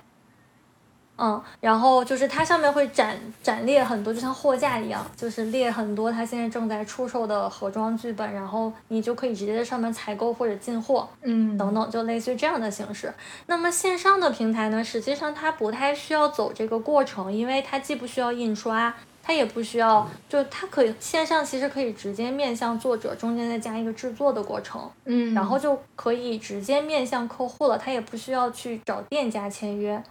[1.18, 13.12] 嗯，然后就是它上面会展展列很多，就像货架一样，就是列很多它现在正在出售的盒装剧本，然后你就可以直接在上面采购或者进货，嗯，等等，就类似于这样的形式。
[13.46, 18.92] 那么线上的平台呢，实际上它不太需要走这个过程，因为它既不需要印刷，
[19.22, 30.02] 它也不需要，就它可以线上其实可以直接面向作者，中间再加一个制作的过程，嗯，然后就可以直接面向客户了，它也不需要去找店家签约。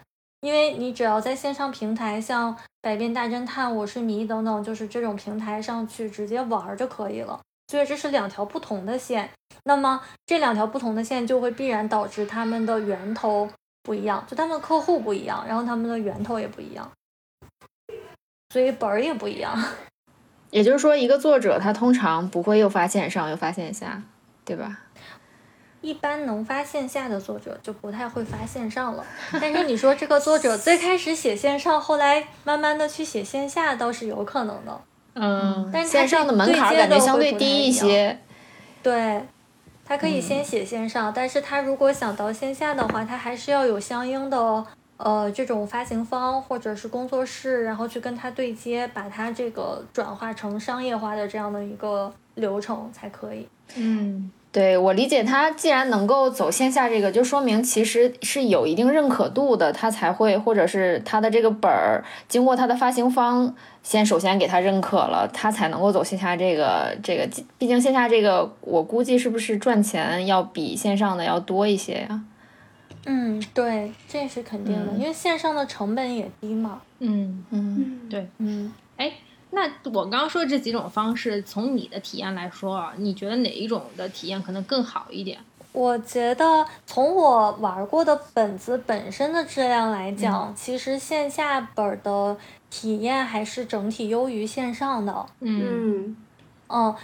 [0.42, 7.40] 因为你只要在线上平台，像百变大侦探、我是迷等等，就是这种平台上去直接玩就可以了。
[7.68, 9.30] 所以这是两条不同的线，
[9.64, 13.48] 那么这两条不同的线就会必然导致他们的源头
[13.84, 16.92] 不一样，就他们客户不一样，然后他们的源头也不一样，
[18.50, 19.58] 所以本儿也不一样。
[20.50, 24.04] 也就是说，一个作者他通常不会又发线上又发线下，
[24.44, 24.80] 对吧？
[25.82, 29.04] 一般能发线下的作者就不太会发线上了，
[29.34, 34.82] 但是你说这个作者最开始写线上，后来慢慢的去写线下，倒是有可能的。
[35.16, 38.18] 嗯，但是线上的门槛感觉相对低一些。
[38.84, 39.22] 对，
[39.84, 44.66] 他可以先写线上，但是他如果想到线下的话，他还是要有相应的
[44.98, 53.48] 呃这种发行方或者是工作室，然后去跟他对接，把他这个转化成商业化的这样的一个流程才可以。
[53.76, 54.32] 嗯。
[54.52, 67.26] 对我理解，他既然能够走线下这个，就说明其实是有一定认可度的，他才会，或者是他的这个本儿经过他的发行方先首先给他认可了，他才能够走线下这个这个。
[67.58, 72.22] 毕竟线下这个，我估计是不是赚钱要比线上的要多一些呀？
[73.06, 76.82] 嗯，对，这是肯定的，因为线上的成本也低嘛。
[77.00, 78.81] 嗯嗯，对，嗯，哎。
[79.52, 85.40] 那我刚刚说这几种方式，从你的体验来说啊，你觉得哪一种的体验可能更好一点？
[85.74, 92.36] 我觉得从我玩过的本子本身的质量来讲，其实线下本的
[92.70, 95.26] 体验还是整体优于线上的。
[95.40, 95.62] 嗯。
[95.64, 96.18] 嗯，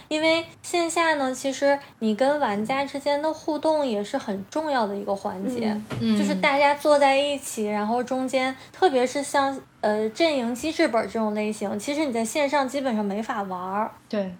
[0.08, 14.34] 因为线下呢，其实你跟玩家之间的互动也是很重要的一个环节，就是大家坐在一起，然后中间，特别是像呃阵营机制本这种类型，其实你在线上基本上没法玩儿，对，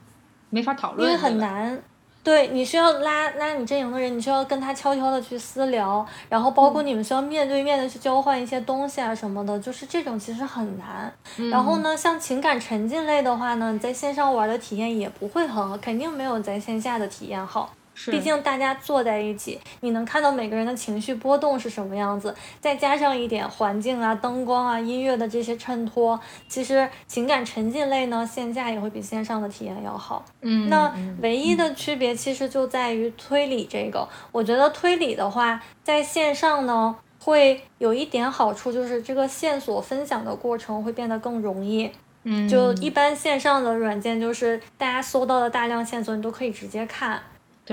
[0.51, 1.81] 没法讨论，因为很难。
[2.29, 11.11] 对你需要拉拉你阵营的人，你需要跟他悄悄的去私聊，然后包括你们需要面对面的去交换一些东西啊什么的，就是这种其实很难。
[11.51, 17.70] 然后呢，像情感沉浸类的话呢，你在线上玩的体验也不会很好，肯定没有在线下的体验好。
[18.07, 26.18] 毕竟大家坐在一起，你能看到每个人的情绪波动是什么样子，再加上一点环境啊、灯光啊、音乐的这些衬托，
[26.49, 30.24] 其实情感沉浸类呢，线下也会比线上的体验要好。
[30.42, 34.09] 嗯，那唯一的区别其实就在于推理这个。
[34.30, 41.90] 我觉得推理的话，在线上呢会有一点好处，就是这个线索分享的过程会变得更容易。
[42.24, 47.22] 嗯，就一般线上的软件，就是大家搜到的大量线索，你都可以直接看。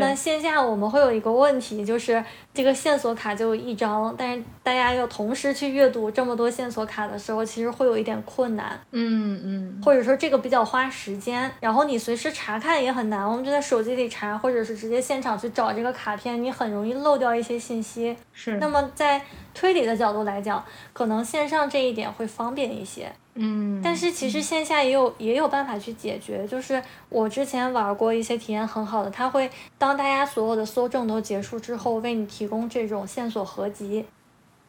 [0.02, 2.24] 那线下我们会有一个问题，就是
[2.54, 8.80] 这个线索卡就一张，但是大家要同时去阅读这么多线索卡的时候，其实会有一点困难。
[8.92, 13.26] 嗯嗯，或者说这个比较花时间，然后你随时查看也很难。
[13.30, 18.16] 我们就在手机里查，或者是直接现场去找这个卡片，你很容易漏掉一些信息。
[18.34, 18.58] 是。
[18.58, 19.22] 那么在
[19.54, 23.12] 推理的角度来讲，可能线上这一点会方便一些。
[23.38, 34.06] 嗯，但是其实线下也有也有办法去解决，就是我之前玩过一些体验很好的，他会当大家所有的搜证都结束之后，为你提供这种线索合集，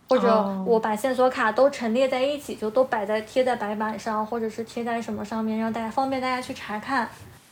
[0.08, 7.08] 或者我把线索卡都陈列在一起，就都摆在贴在白板上，或者是贴在什么上面，让大家方便大家去查看。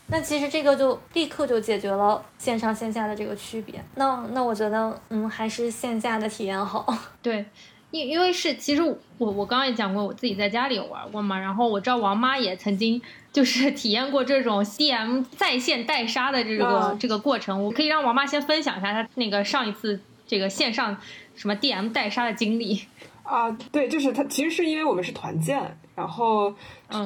[0.08, 3.82] 那其实这个就立刻就解决了线上线下的这个区别。
[3.94, 6.92] 那那我觉得，嗯，还是线下的体验好。
[7.22, 7.46] 对。
[7.94, 13.00] 因因为是，其实我我刚刚也讲过，我自己在家里有玩过嘛，然后我知道王妈也曾经
[13.32, 20.96] 就是体验过这种 DM 在线代杀的这个这个过程，我可以让王妈先分享一下她那个上一次这个线上
[21.36, 22.82] 什么 DM 代杀的经历。
[23.22, 26.52] 啊，对，就是他其实是因为我们是团建，然后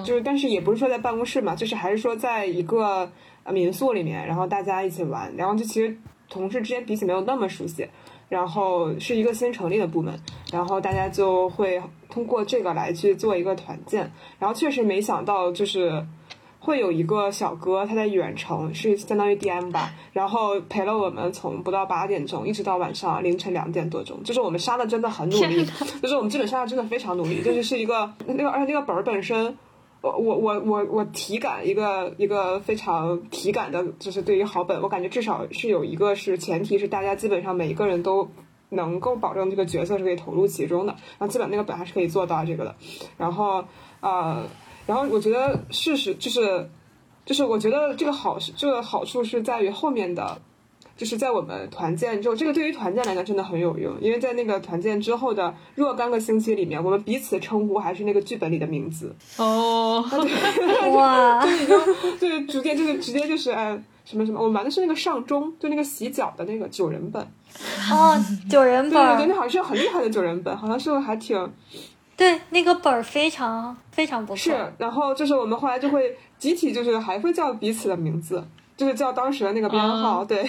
[0.04, 3.08] 就是但是也不是说在办公室嘛，就是还是说在一个
[3.50, 5.96] 民宿里面，然后大家一起玩，然后就其实
[6.28, 7.86] 同事之间彼此没有那么熟悉。
[8.28, 10.18] 然后是一个新成立的部门，
[10.52, 14.10] 然后大家就会通过这个来去做一个团建。
[14.38, 16.06] 然后确实没想到，就是
[16.58, 24.22] 会有一个小哥他在远程，是相当于 DM 吧，然后陪了我们从不到八点钟一直到晚上凌晨两点多钟。
[24.22, 25.64] 就是我们杀的真的很努力，
[26.02, 29.56] 就是我们基本杀的真的非常努力，就是是一个那个而且那个本儿本身。
[30.00, 38.30] 我我我我我体感一个一个非常体感的，就是对于好本，我感觉至少是有一个是前提是大家基本上每一个人都
[38.68, 42.76] 能够保证这个角色是可以投入其中的，然后基本那个本还是可以做到这个的。
[43.16, 43.64] 然后
[44.00, 44.44] 呃，
[44.86, 46.70] 然后我觉得事实就是
[47.24, 50.40] 就是我觉得这个好这个好处是在于后面的。
[50.98, 60.04] 就是在我们团建之后，这个对于团建来讲真的很有用，因为在那个团建之后的若干个星期里面，我们彼此称呼还是那个剧本里的名字哦，
[60.92, 67.22] 哇，就已经就是逐渐就是直接就是哎什么什么，我们玩的是那个上钟，就那个洗脚的那个九人本
[67.92, 68.18] 哦，
[68.50, 71.48] 九人本，对对，那好像是很厉害的九人本，好像是还挺
[72.16, 74.36] 对那个本儿非常非常不错。
[74.36, 78.42] 是，然后就是我们后来就会集体就是还会叫彼此的名字。
[78.78, 80.48] 就是叫当时的那个编号，对，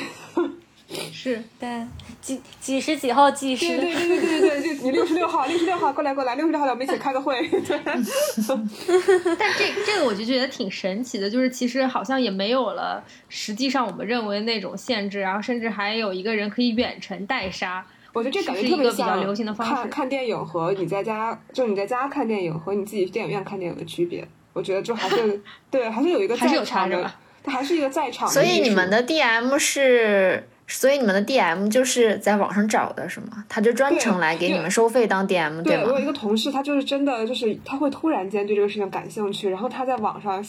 [1.12, 1.84] 是，对，
[2.22, 7.42] 几几十几号技师，对对对对对对对，你六十六号， 六十六号过来过来，六十六号我们一起开个会。
[7.50, 17.84] 对，但这这个我就觉得挺神奇的，就是其实好像也没有了，实际上我们认为那种限制，然后甚至还有一个人可以远程代杀。
[18.14, 19.20] 我觉得这感觉特别像
[19.56, 24.28] 看看电影和你在家，就是你在家看电影和你自己去电影院看电影的区别。
[24.54, 27.12] 我觉得就还是对，还是有一个还是有差的。
[27.50, 33.44] 他还是一个在场，所以你们的 DM 是，所以你们的 DM 就是在网上找的是吗？
[33.50, 35.84] 他就专程来给你们收费当 DM，对吗？
[35.86, 40.46] 我有一个同事，他就是真的就是他会突然间对这个事情感兴趣，然后他在网上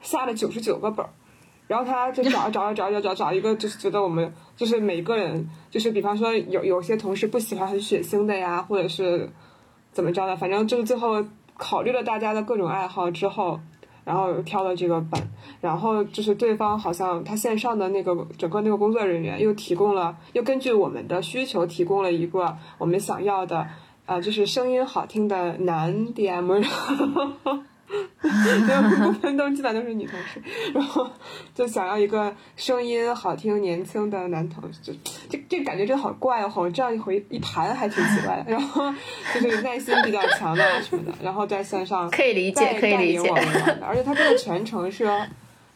[0.00, 1.10] 下了九十九个本儿，
[1.66, 9.28] 然后他就找找找找找找一个，就是觉得我们就是每个人，就是比方说有有些同事不喜欢很血腥的呀，或者是
[9.92, 11.22] 怎么着的，反正就是最后
[11.56, 13.60] 考虑了大家的各种爱好之后，
[14.08, 15.22] 然后挑了这个本，
[15.60, 23.66] 然后就是对方好像他线上的那个整个那个工作人员又提供了，又根据我们的需求提供了一个我们想要的，
[24.06, 26.64] 呃，就是声音好听的男 DM。
[27.90, 30.42] 因为部分都基本都是女同事，
[30.74, 31.08] 然后
[31.54, 34.92] 就想要一个声音好听、年轻的男同事，就
[35.30, 36.70] 这这感觉真的好怪哦！
[36.70, 38.52] 这样一回一盘还挺奇怪的。
[38.52, 38.92] 然后
[39.40, 43.30] 就是耐心比较强的什么的，然后在线上 可以理解，可以理解。
[43.80, 45.10] 而且他这个全程是，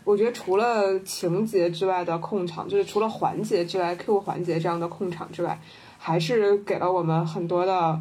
[0.04, 5.58] 我觉得除了情节之外的控场，就是除了环节之外，Q 环节这样的控场之外，
[5.98, 7.98] 还是给了我们很多的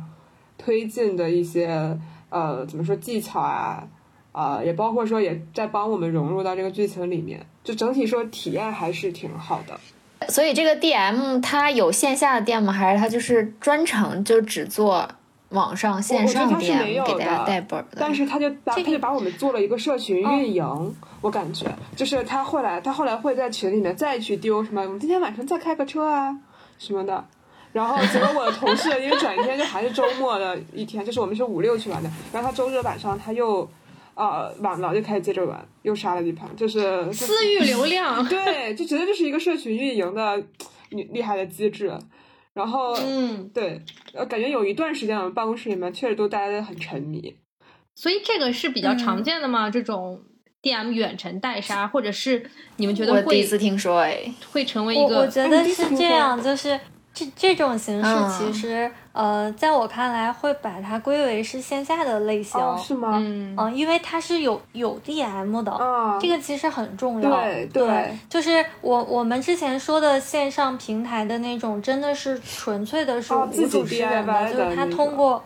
[0.58, 1.98] 推进的一些
[2.30, 3.88] 呃怎么说技巧啊。
[4.32, 9.80] 啊，也包括说也在帮我们融入到这个剧情里面，就整体说体验还是挺好的。
[10.30, 12.72] 所以这个 DM 它有线下的店吗？
[12.72, 15.10] 还是它就是专程就只做
[15.50, 17.98] 网上线上店给大家带本的？
[18.00, 21.66] 但是他就把他就把我们做了一个社群运营，我感觉
[21.96, 26.38] 就是他后来他后来会在群里面再去丢什么，我们今天晚上再开个车啊
[26.78, 27.26] 什么的。
[27.74, 33.68] 然后结果我的同事因为转天就还是周末的一天，就是我们是五六去玩的，然后他周日晚上他又。
[34.22, 36.80] 啊，晚了就开始接着玩，又杀了一盘，就是
[37.12, 40.38] 私域流量， 对，就觉得这是一个社群运营的
[40.90, 41.92] 厉厉害的机制。
[42.54, 43.82] 然后，嗯，对，
[44.14, 47.36] 呃，感觉有一段时间我们办公室里面确实都待的很沉迷。
[47.96, 49.70] 所以这个是比较常见的吗？
[49.72, 50.22] 这种
[50.62, 53.24] DM 远程代杀，或者是你们觉得会？
[53.24, 55.20] 我第一次听说，哎，会成为一个？
[55.20, 56.80] 我觉得是这样，就是。
[57.14, 63.18] 这这种形式其实，呃，在我看来会把它归为是线下的类型，是吗？
[63.22, 65.72] 嗯，因为它是有有 DM 的，
[66.22, 67.30] 这个其实很重要。
[67.30, 75.44] 对对，就是我我们之前说的线上平台的那种，真的是纯粹的是无主持人的，就是他通过。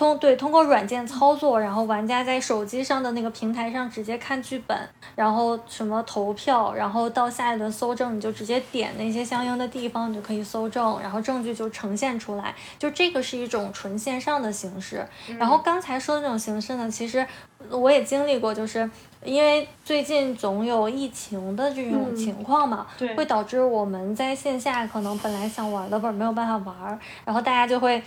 [0.00, 4.74] 通对通过软件操作，然后玩家在手机上的那个平台上直接看剧本，
[5.14, 12.54] 然后什么投票，然后到下一轮搜证，你就直接点那些相应的地方，你就可以搜证，然后证据就呈现出来。
[12.78, 15.06] 就这个是一种纯线上的形式。
[15.38, 17.26] 然后刚才说的那种形式呢，其实
[17.68, 18.90] 我也经历过，就是
[19.22, 28.02] 因为最近总有疫情的这种情况嘛，会导致我们在线下可能本来想玩的本没有办法玩，然后大家就会。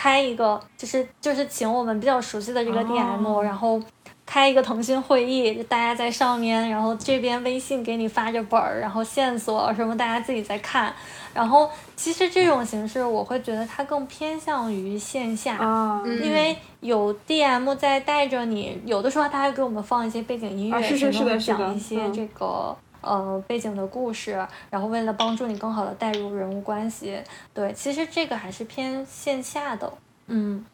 [0.00, 3.82] 开一个就是就是请我们比较熟悉的这个 DM，然后
[4.24, 10.94] 开一个腾讯会议，大家在上面，然后这边微信给你发着本儿，然后线索什么大家自己在看。
[11.34, 15.58] 然后其实这种形式我会觉得它更偏向于线下，
[16.06, 22.76] 因为有 DM 在带着你，有的时候他还给我们放一些背景音乐，是的讲一些这个。
[23.00, 24.32] 呃，背景的故事，
[24.70, 27.22] 然后为了帮助你更好的带入人物关系，
[27.54, 29.92] 对，其实这个还是偏线下的。
[30.26, 30.64] 嗯，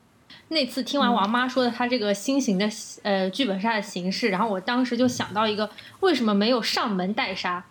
[0.48, 2.68] 那次听完王妈说的她这个新型的
[3.02, 5.68] 呃剧本杀的形式，然后我当时就想到一个，
[6.00, 7.64] 为什么没有上门代杀？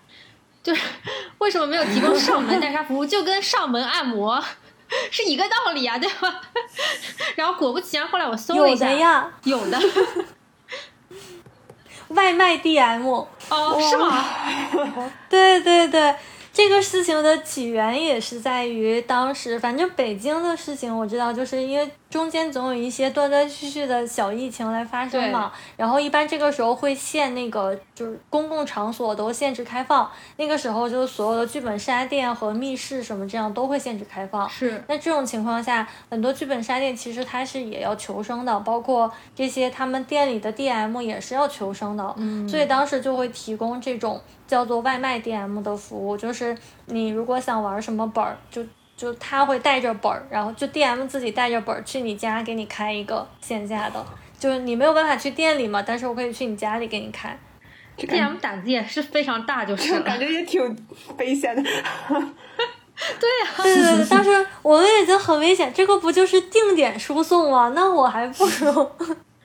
[0.62, 0.82] 就是
[1.40, 3.06] 为什么没有提供上门代杀服务？
[3.06, 4.42] 就跟上门按摩
[5.12, 6.42] 是一个道理啊，对吧？
[7.36, 9.80] 然后果不其然，后来我搜了一下，有的呀，有的。
[12.10, 15.12] 外卖 DM 哦，是吗？
[15.30, 16.16] 对对对。
[16.52, 25.52] 这个事情的起源也是在于当时，反正北京的事情我知道，就是因为中间总有一些断断续续的小疫情来发生嘛。
[25.76, 30.08] 然后一般这个时候会限那个，就是公共场所都限制开放。
[30.38, 34.48] 那个时候就是所有的剧本杀店和密室什么这样都会限制开放。
[34.48, 34.80] 是。
[34.88, 42.14] 那这种情况下，很多剧本杀店其实它是也要求生的，包括这些他们店里的 DM 也是要求生的。
[42.18, 42.48] 嗯。
[42.48, 44.22] 所以当时就会提供这种。
[44.46, 46.56] 叫做外卖 DM 的服务，就是
[46.86, 48.62] 你如果想玩什么本儿，就
[48.96, 54.06] 就他会带着本儿，然后就 DM 自己带着本儿去你家给你开一个线下的，
[54.40, 57.38] 就是你没有办法去店里嘛，但是我可以去你家里给你开。
[57.96, 60.88] 这 DM 胆子也是非常大，就是感觉也挺
[61.18, 61.62] 危险的。
[61.64, 67.72] 对呀，对对对，当时我们已经很危险，这个不就是定点输送吗？
[67.76, 68.92] 那我还不如。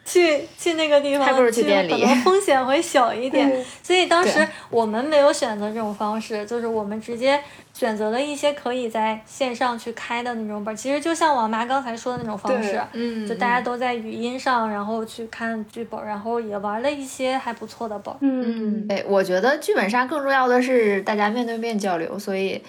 [0.09, 7.39] 去去那个地方，去可能风险会小一点，所以当时我们没有选择这种方式，就是我们直接
[7.75, 22.63] 选择了一些可以在线上去开的那种本，其实就像王妈刚才说的那种方式，嗯，就大家都在语音上，然后去看剧本，然后也玩了一些还不错的本，嗯，对，我觉得剧本杀更重要的是大家面对面交流，所以。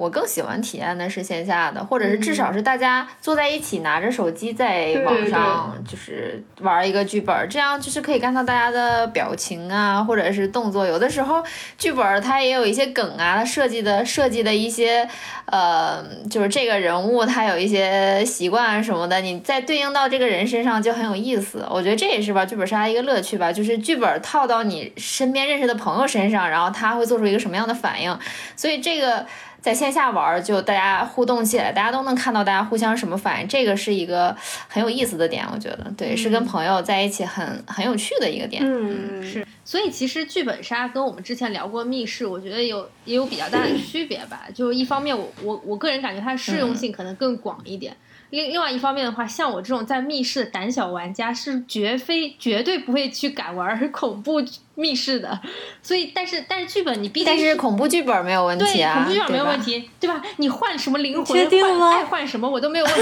[0.00, 10.86] 我更喜欢体验的是线下的，或者是至少是大家坐在一起，拿着手机在网上就是玩一个剧本，这样就是可以看到大家的表情啊，或者是动作。
[10.86, 11.44] 有的时候
[11.76, 15.06] 剧本它也有一些梗啊，它设计的设计的一些
[15.44, 21.62] 呃，就是这个人物他有一些习惯什么的，你再对应到这个人身上就很有意思。
[21.68, 28.18] 我觉得这也是玩剧本杀一个乐趣吧，就是剧本套到你身边认识的朋友身上，然后他会做出一个什么样的反应，
[28.56, 29.26] 所以这个。
[29.60, 34.34] 在线下玩，就大家互动起来，大家都能看到大家互相什么反应，这个是一个
[34.68, 38.62] 很有意思的点，我觉得，对，是跟朋友在一起很很有趣的一个点。
[38.64, 39.46] 嗯，是。
[39.64, 44.46] 所以其实剧本杀跟我们之前聊过密室，我觉得有也有比较大的区别吧。
[44.52, 47.96] 就一方面，我我我个人感觉它的适用性可能更广一点。
[48.30, 54.40] 另另外一方面的话，像我这种在密室的胆小玩家是绝非绝对不会去敢玩恐怖
[54.80, 55.38] 密室的，
[55.82, 60.22] 所以但是但是剧本你毕竟但是恐怖剧本没有问题啊，恐怖剧本没有问题，对吧？
[60.38, 63.00] 你换什么灵魂，换爱换什么我都没有问题，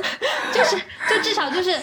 [0.54, 0.76] 就是
[1.08, 1.76] 就至少就是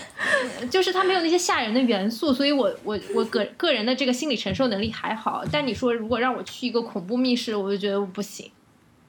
[0.70, 8.50] 就是它没有那些吓人的元素，所以我我我个个人的这个心理承受能力还好，但你说如果让我去一个恐怖密室，我就觉得我不行。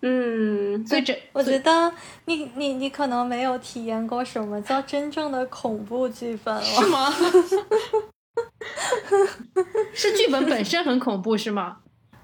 [0.00, 1.92] 嗯，所以这我觉得
[2.26, 7.12] 你你你可能没有体验过什么叫真正的恐怖剧本了，是吗？
[9.95, 11.78] 是剧本本身很恐怖是吗？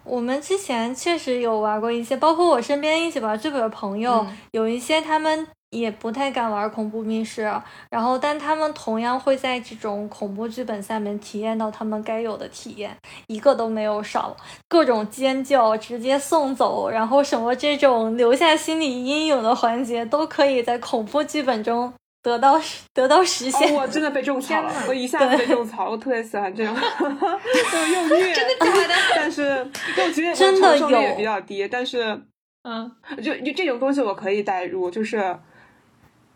[0.04, 5.46] 我们之前确实有玩过一些，包括我身边一起玩剧本的朋友，有一些他们。
[5.70, 7.42] 也不太敢玩恐怖密室，
[7.90, 12.96] 然后但他们同样会在这种恐怖剧本下面体验到他们该有的体验，
[13.26, 14.36] 一个都没有少，
[14.68, 21.92] 各种尖叫直接送走，然后什么这种留下心理阴影的环节都可以在恐怖剧本中
[22.24, 22.60] 得到
[22.92, 23.72] 得到实现。
[23.72, 28.94] 我真的被种草了，我一下子被种草，我特别喜欢这种， 就又 虐，真的假的？
[29.14, 29.42] 但是
[29.96, 32.20] 又觉得真的有也比较低，但是
[32.62, 32.90] 嗯，
[33.22, 35.38] 就就这种东西我可以代入，就是。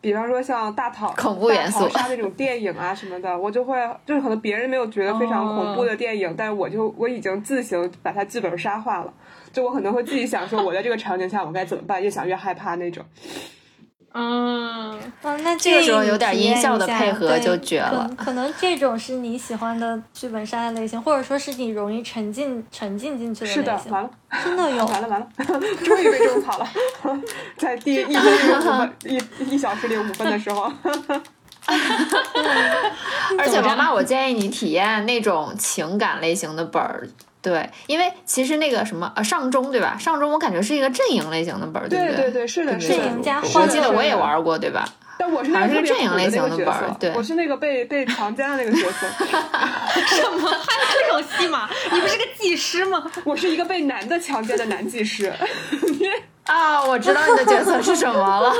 [0.00, 3.76] 比方说像大逃恐怖元素杀那种电影啊什么的，我就会
[4.06, 9.12] 就是可能别人没有觉得非常恐怖的电影，但我就我已经自行把它剧本杀化了，
[9.52, 13.04] 就我可能会自己想说我在这个场景下我该怎么办，越想越害怕那种。
[14.20, 18.10] 嗯，那这个时候有点音效的配合就绝了。
[18.16, 23.62] 可能这种是你喜欢的剧本杀的类型，或者说是你容易沉浸沉浸进去的类型。
[23.62, 24.10] 是的，完了，
[24.42, 25.28] 真的有，完了完了，
[25.84, 26.68] 终于被种草了，
[27.56, 30.72] 在第一分零五分一一小时零五分的时候。
[33.38, 37.06] 而且妈妈，我建议你体验那种情感类型的本儿。
[37.48, 39.96] 对，因为其实那个什么呃上中对吧？
[39.98, 42.16] 上中我感觉是一个阵营类型的本儿，对不对？
[42.16, 44.86] 对对，是的，阵营加我记得我也玩过，对吧？
[45.18, 49.06] 但我是那个阵营类型的本儿，对，我是那个被被强奸的那个角色。
[50.06, 50.48] 什么？
[50.48, 51.68] 还有这种戏吗？
[51.90, 53.02] 你不是个技师吗？
[53.24, 55.32] 我是一个被男的强奸的男技师。
[56.48, 58.50] 啊，我知道你的角色是什么了。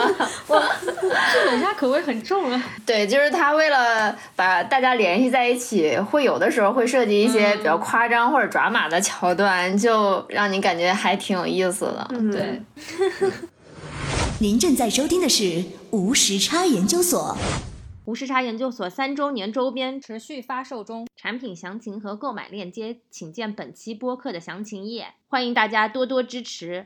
[0.46, 2.62] 我剧本杀口味很重啊。
[2.84, 12.08] 对，就是他为了把大家联系在一起，会有的时候会设计一些比较夸张或者抓马的桥段，就让你感觉还挺有意思的。
[12.30, 12.62] 对。
[14.40, 17.36] 您正在收听的是无时差研究所。
[18.04, 26.84] 无时差研究所三周年周边持续发售中，产品详情和购买链接请见本期播客的详情页，欢迎大家多多支持。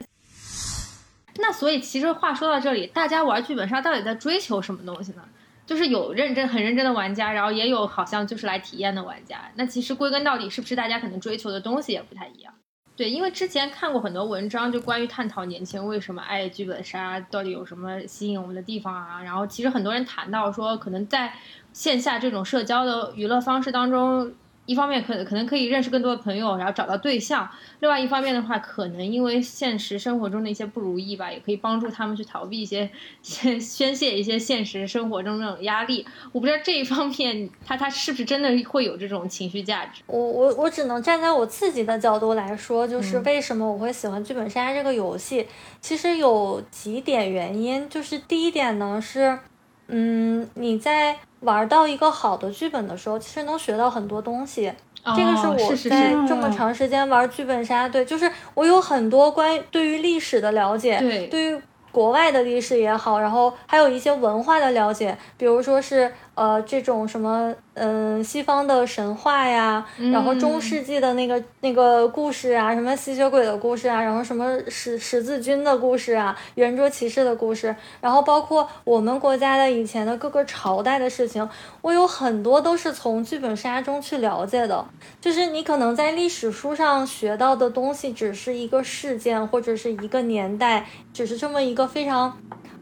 [1.36, 5.22] 那所以，其实话说到这里，大家玩剧本杀到底在追求什么东西呢？
[5.64, 9.50] 就是有认真、很认真的玩家，然后也有好像就是来体验的玩家。
[9.54, 12.52] 那其实归根到底，是不是大家可能追求的东西也不太一样？
[12.94, 19.22] 对，因为之前看过很多文章，就关于探讨年轻为什么爱剧本杀，到底有什么吸引我们的地方啊？
[19.22, 21.32] 然后其实很多人谈到说，可能在
[21.72, 24.34] 线下这种社交的娱乐方式当中。
[24.64, 27.44] 一方面可可能可以认识更多的朋友，然后找到对象；
[27.80, 32.88] 另外一方面的话，可能因为现实生活中的一些不如意吧，也可以帮助他们去逃避一些
[33.22, 36.06] 宣宣泄一些现实生活中那种压力。
[36.30, 40.02] 我不知道这一方面，他他是不是真的会有这种情绪价值？
[40.06, 45.46] 我我我只能站在我自己的角度来说，就是为什么我会喜欢剧本杀这个游戏？
[45.80, 49.40] 其实有几点原因，就是第一点呢是，
[49.88, 51.18] 嗯，你在。
[51.42, 54.72] 玩到一个好的剧本的时候，其实能学到很多东西。
[55.04, 81.46] 这个是我在这么长时间玩剧本杀，对，就是我有很多关于对于历史的了解，对，对于国外的历史也好，然后还有一些文化的了解，比如说是呃这种什么嗯西方的神话呀，然后中世纪的那个那个故事啊，什么吸血鬼的故事啊，然后什么十十字军的故事啊，圆桌骑士的故事，然后包括我们国家的以前的各个朝代的事情，
[81.82, 84.84] 我有很多都是从剧本杀中去了解的。
[85.20, 92.38] 就是你可能在历史书上学到的东西，只是一个事件或者是一个年代，只是这么一个非常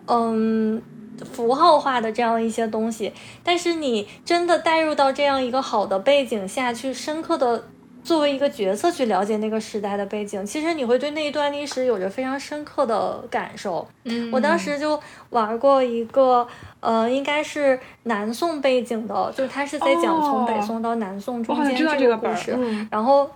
[0.07, 0.81] 嗯。
[1.25, 3.13] 符号化的这样一些东西，
[3.43, 7.65] 但是你真的带入到这样一个好的背景下去，深刻的
[8.03, 13.87] 作为一个角色去了解那个时代的背景，其实你会对那一段历史有着非常深刻的感受。
[14.05, 14.99] 嗯，我当时就
[15.29, 16.47] 玩过一个，
[16.81, 22.59] 呃，应该是南宋背景的，就是他是在讲从北宋到南宋中间这个故事，
[22.91, 23.31] 然后，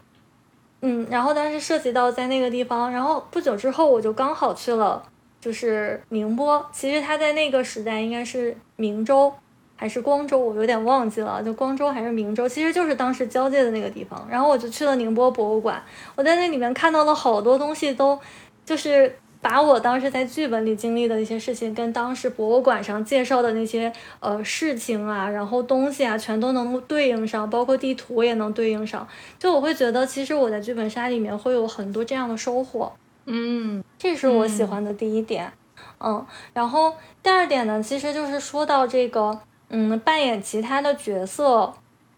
[0.81, 5.03] 嗯，然后当时涉及到在那个地方，然后不久之后我就刚好去了。
[5.45, 9.31] 就是宁波，其实它在那个时代应该是明州
[9.77, 14.27] 还是光州，我有点忘记了，就光州还是明州，其实就是当时交界的那个地方。
[14.31, 15.83] 然后我就去了宁波博物馆，
[16.15, 18.19] 我在那里面看到了好多东西，都
[18.65, 29.07] 就是把我当时在剧本里经历的一些事情，跟当时博物馆上介绍的那些呃事情啊，然后东西啊，全都能对应上，包括地图也能对应上。
[29.39, 32.91] 就我会觉得，其实我在剧本杀里面会有很多这样的收获。
[33.27, 35.51] 嗯，这是我喜欢的第一点，
[35.99, 41.73] 嗯，然后第二点呢，其实就是说到这个，嗯，扮演其他的角色，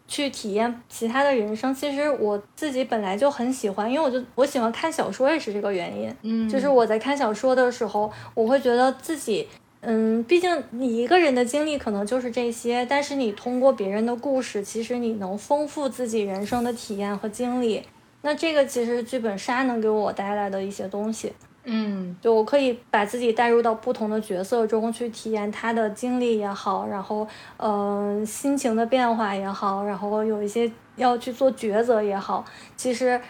[0.07, 1.73] 去体验其他的人生。
[1.73, 9.47] 其实我自己本来就很喜欢，因为我就我喜欢看小说也是这个原因，嗯，就是我在看小说的时候，我会觉得自己，
[9.81, 17.83] 嗯，毕竟你一个人的经历可能就是这些，但是你通过别人的故事，其实你能丰富自己人生的体验和经历。
[18.21, 32.43] 那这个其实剧本杀能给我带来的一些东西，嗯，就我可以把自己带入到不同的角色中去体验他的经历也好，然后嗯心情的变化也好，然后有一些要去做抉择也好，
[32.75, 33.21] 其实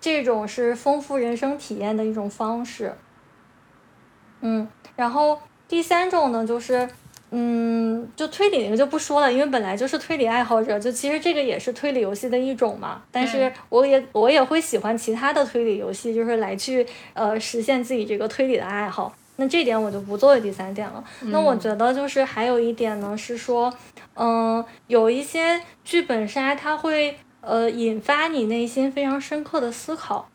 [0.00, 2.94] 这种是丰富人生体验的一种方式。
[4.40, 6.88] 嗯，然后第三种呢就是。
[7.30, 13.02] 嗯，就推理那个就不说了，因为本来就是推理爱好者，就其实这个也是推理游戏的一种嘛。
[13.10, 19.12] 但是我也我也会喜欢其他的推理游戏，就是来去呃实现自己这个推理的爱好。
[19.38, 21.04] 那这点我就不作为第三点了。
[21.22, 23.70] 那我觉得就是还有一点呢，是说，
[24.14, 30.28] 嗯，有一些剧本杀它会呃引发你内心非常深刻的思考。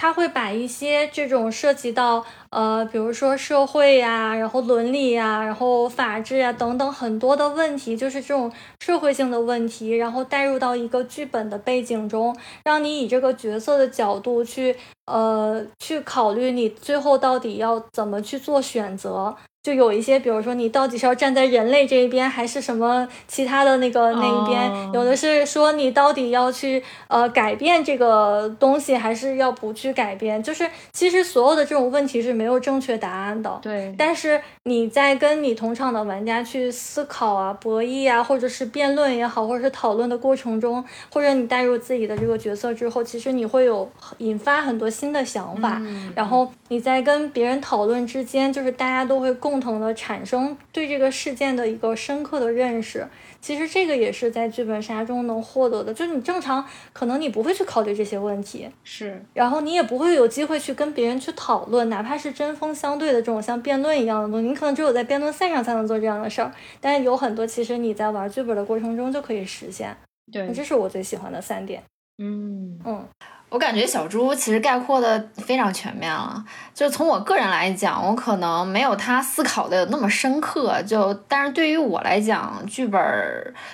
[0.00, 12.34] 他会把一些这种涉及到呃，比如说社会呀，然后伦理呀，然后法治呀等等很多的问题，就是这种社会性的问题，然后带入到一个剧本的背景中，
[12.64, 14.74] 让你以这个角色的角度去
[15.04, 19.36] 呃去考虑你最后到底要怎么去做选择。
[19.62, 24.90] 就有一些，比如说你到底是要站在人类这一边，还是什么其他的那个那一边？
[24.94, 30.42] 有的是说你到底要去呃改变这个东西，还是要不去改变？
[30.42, 33.58] 就是其实所有的这种问题是没有正确答案的。
[33.60, 33.94] 对。
[33.98, 40.82] 但是你在跟你同场的玩家去思考啊、博弈啊，或者是辩论也好，或者是讨论的过程中，
[41.12, 43.86] 或者你带入自己的这个角色之后，其实你会有
[44.16, 45.78] 引发很多新的想法。
[46.14, 49.49] 然后你在跟别人讨论之间，就是大家都会共。
[49.50, 53.04] 共同的产生对这个事件的一个深刻的认识，
[53.40, 55.92] 其实这个也是在剧本杀中能获得的。
[55.92, 66.52] 就是你正常可能你不会去考虑这些问题，是，然后你也不会有机会去跟别人去讨论，哪怕是针锋相对的这种像辩论一样的东西，你可能只有在辩论赛上才能做这样的事儿。
[66.80, 69.96] 但是有很多其实你在玩剧本的过程中就可以实现。
[70.30, 71.82] 对，这是我最喜欢的三点。
[72.18, 73.04] 嗯嗯。
[73.50, 76.44] 我感觉小猪其实概括的非常全面了。
[76.72, 80.80] 就从我个人来讲，我可能没有他思考的那么深刻。
[80.82, 83.02] 就但是对于我来讲，剧本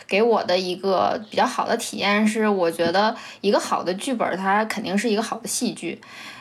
[0.09, 6.01] 给我的一个比较好的体验是，我觉得一个好的剧本，它肯定是一个好的戏剧。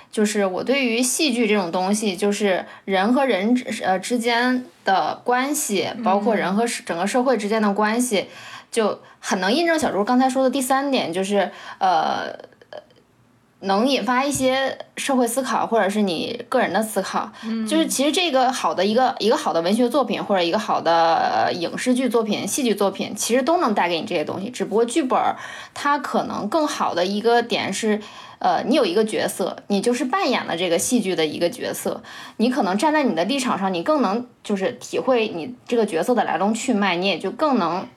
[0.10, 8.30] 就是我对于戏剧这种东西，就是人和人呃之间的关系，包括人和整个社会之间的关系，
[8.72, 12.55] 就很能印证小猪刚才说的第三点，就是呃。
[13.66, 17.32] 能引发一些社会思考，或者是你个人的思考，
[17.68, 24.50] 就是其实这个好的一个一个好的文学作品，或者一个好的影视剧作品、戏剧作品，其实都能带给你这些东西。
[24.50, 25.20] 只不过剧本
[25.74, 28.00] 它可能更好的一个点是，
[28.40, 32.02] 呃，你有一个角色，你就是扮演了这个戏剧的一个角色，
[32.38, 37.88] 你可能站在你的立场上，你更能就是体会你这个角色的来龙去脉，你也就更能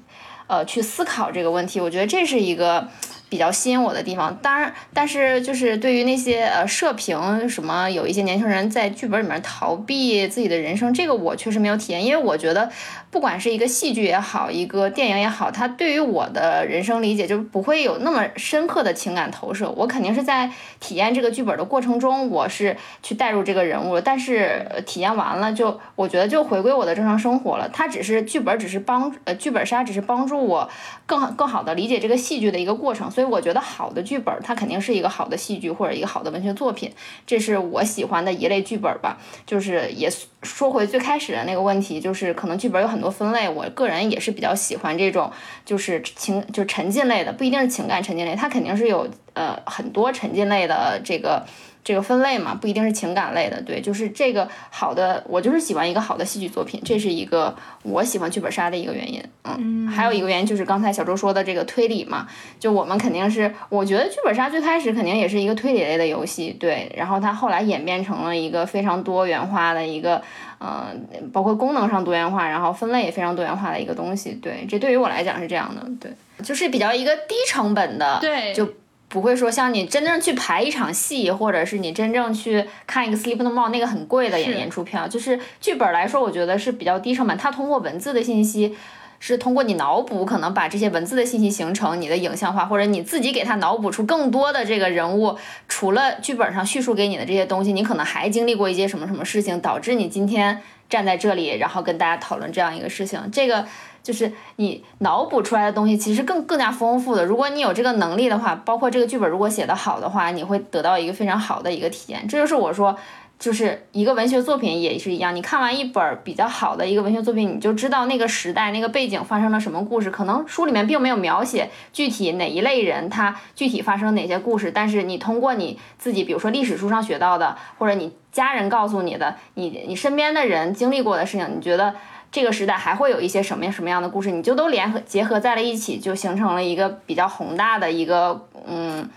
[0.46, 1.80] 呃去思考这个问题。
[1.80, 2.88] 我觉得这是一个。
[3.28, 4.36] 比较吸引我的地方。
[4.42, 12.70] 当然，但是就是对于那些呃社评什么，有一些年轻人在剧本里面逃避自己的人生，这个我确实没有体验，因为我觉得
[13.10, 19.70] 不管是一个戏剧也好，一个电影也好，它对于我的人生理解就不会有那么深刻的情感投射。
[19.76, 20.50] 我肯定是在
[20.80, 27.68] 体验这个剧本的过程中，我是去带入这个人物，但是体验完了就我觉得就回归我的正常生活了。
[27.72, 30.68] 它只是剧本，只是帮呃剧本杀，只是帮助我
[31.06, 33.10] 更更好的理解这个戏剧的一个过程。
[33.18, 36.88] 所以我觉得好的剧本，它肯定是一个好的戏剧或者一个好的文学作品，
[37.26, 39.18] 这是我喜欢的一类剧本吧。
[39.44, 40.08] 就是也
[40.44, 45.32] 说回最开始的那个问题，就是可能剧本有很多分类，我个人也是比较喜欢这种
[45.64, 51.44] 就是情就是沉浸类的，不一定是情感沉浸类，它肯定是有呃很多沉浸类的这个。
[51.88, 62.28] 这个分类嘛，不一定是情感类的，对，就是这个好的，我就是喜欢一个好的戏剧作品，这是一个我喜欢剧本杀的一个原因，嗯，还有一个原因就是刚才小周说的这个推理嘛，
[62.60, 70.20] 就我们肯定是，我觉得剧本杀最开始肯定也是一个推理类的游戏，对，然后它后来演变成了一个非常多元化的一个，
[70.58, 70.88] 呃，
[71.32, 76.12] 包括功能上多元化，然后分类也非常多元化的一个东西，对，这对于我来讲是这样的，对，
[76.44, 78.68] 就是比较一个低成本的，对，就。
[79.08, 87.36] 不会说像你真正去排一场戏，或者是你真正去看一个 Sleep No More 那个很贵的演演出票，就是剧本来说，我觉得是比较低成本。
[87.38, 88.76] 它通过文字的信息，
[89.18, 95.38] 是通过你脑补，可能把这些文字的信息形成你的影像化，或者你自己给它脑补出更多的这个人物。
[95.68, 103.18] 除了剧本上叙述给你的这些东西，你可能还经历过一些什么什么事情，导致你今天站在这里，然后跟大家讨论这样一个事情。
[103.32, 103.64] 这个。
[104.08, 107.22] 就是你脑补出来的东西，其实更更加丰富的。
[107.26, 112.26] 如果你有这个能力的话，包括这个剧本如果写得好的话，你会得到一个非常好的一个体验。
[112.26, 112.96] 这就是我说，
[113.38, 115.34] 就是一个文学作品也是一样。
[115.34, 120.10] 你看完一本比较好的一个文学作品，你就知道那个时代、那个背景发生了什么故事。
[120.10, 131.94] 可能书里面并没有描写具体哪一类人，他具体发生哪些故事，但是你通过你自己，比如说历史书上学到的，或者你家人告诉你的，你你身边的人经历过的事情，你觉得。
[132.30, 139.08] 这个时代还会有一些什么什么样的故事，你就都联合结合在了一起，就形成了一个比较宏大的一个嗯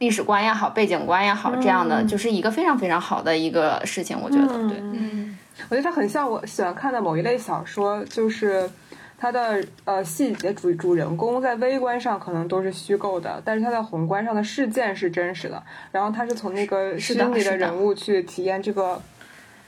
[0.00, 5.38] 历史观也好，背景观也好，这样的就是一个非常非常好的一个事情，我觉得对，嗯，
[5.68, 8.68] 我觉得它很像我喜欢看的某一类小说，就是
[9.16, 19.00] 它的呃细节主主人公在微观上可能都是虚构的，但是它在宏观上的事件是真实的，然后它是从那个心里的人物去体验这个。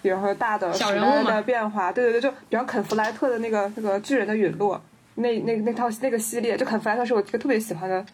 [0.01, 4.83] 比如说大的时代的变化，对对对，就比方肯弗莱特的那个那个巨人的陨落，
[5.14, 8.05] 那那那套那个系列，就肯弗莱特是我一个特别喜欢的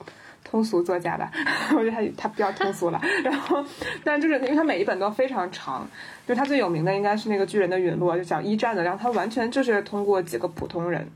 [0.49, 1.31] 通俗作家吧，
[1.77, 3.01] 我觉得他他比较通俗了。
[3.23, 3.65] 然后，
[4.03, 5.87] 但就是因为他每一本都非常长，
[6.27, 11.07] 就他最有名的应该是那个巨人的陨落，就讲一战的，然后他完全就是通过几个普通人。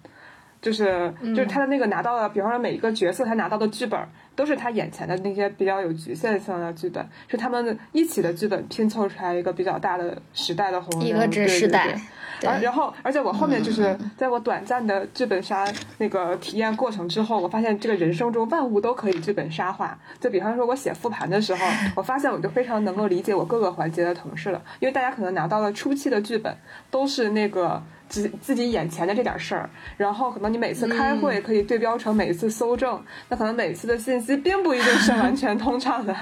[0.60, 3.98] 就是就是他的那个拿到了，比方说每一个角色他拿到的剧本，
[4.34, 11.94] 都是他眼前的那些比较有局限性的剧本，是他们一起的剧本拼凑出来一个比较大的时代的红人，一个对时代。
[12.44, 15.64] 而然后，而且我后面就是在我短暂的剧本杀
[15.98, 19.96] 那个体验过程之后，我发现这个人生中万物都可以剧本杀化。
[20.18, 21.64] 就比方说，我写复盘的时候，
[21.94, 26.56] 我发现我就非常能够理解我各个环节的同事了，因为大家可能拿到了初期的剧本
[26.90, 27.80] 都是那个。
[28.12, 36.14] 自自己眼前的这点事儿，然后可能你每次开会可以对标成每一次搜证，那可能每次的信息并不一定是 完全通畅的，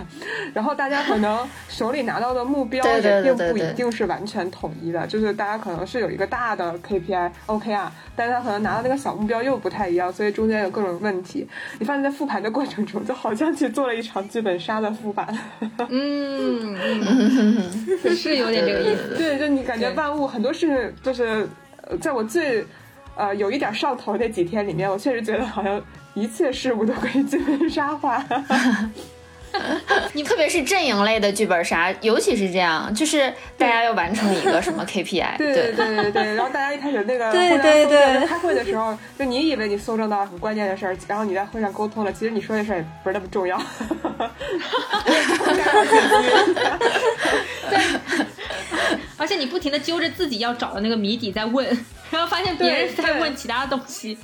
[0.55, 11.45] 然后大家可能手里拿到的目标也并不一定是完全统一的，就是大家可能是有一个大的 KPI OK 啊，但是他可能拿到那个小目标又不太一样，所以中间有各种问题。
[11.81, 15.27] 你发现在复盘的过程中，就好像去做了一场剧本杀的复盘。
[15.89, 16.77] 嗯，
[18.15, 19.17] 是有点这个意思。
[19.17, 21.49] 对，就你感觉万物很多事情就是。
[22.01, 22.65] 在我最，
[23.17, 25.81] 呃，有一点上头那几天里面，我确实觉得好像
[26.15, 28.25] 一切事物都可以剧本杀化。
[30.13, 35.39] 你特别是阵营类的剧本杀，尤其是这样，就是大家要完成一个什么 KPI。
[35.39, 36.35] 对对对对对。
[36.37, 43.61] 然后大家一开始那个 对对对开会的时候，就你以为你搜证到很关键的事儿，然后你在会上沟通了，其实你说的事儿也不是那么重要。
[47.69, 47.81] 对。
[49.17, 51.67] 而且你不停的揪着自己要找的那个谜底在问，
[52.11, 54.17] 然后发现别人在问其他东西。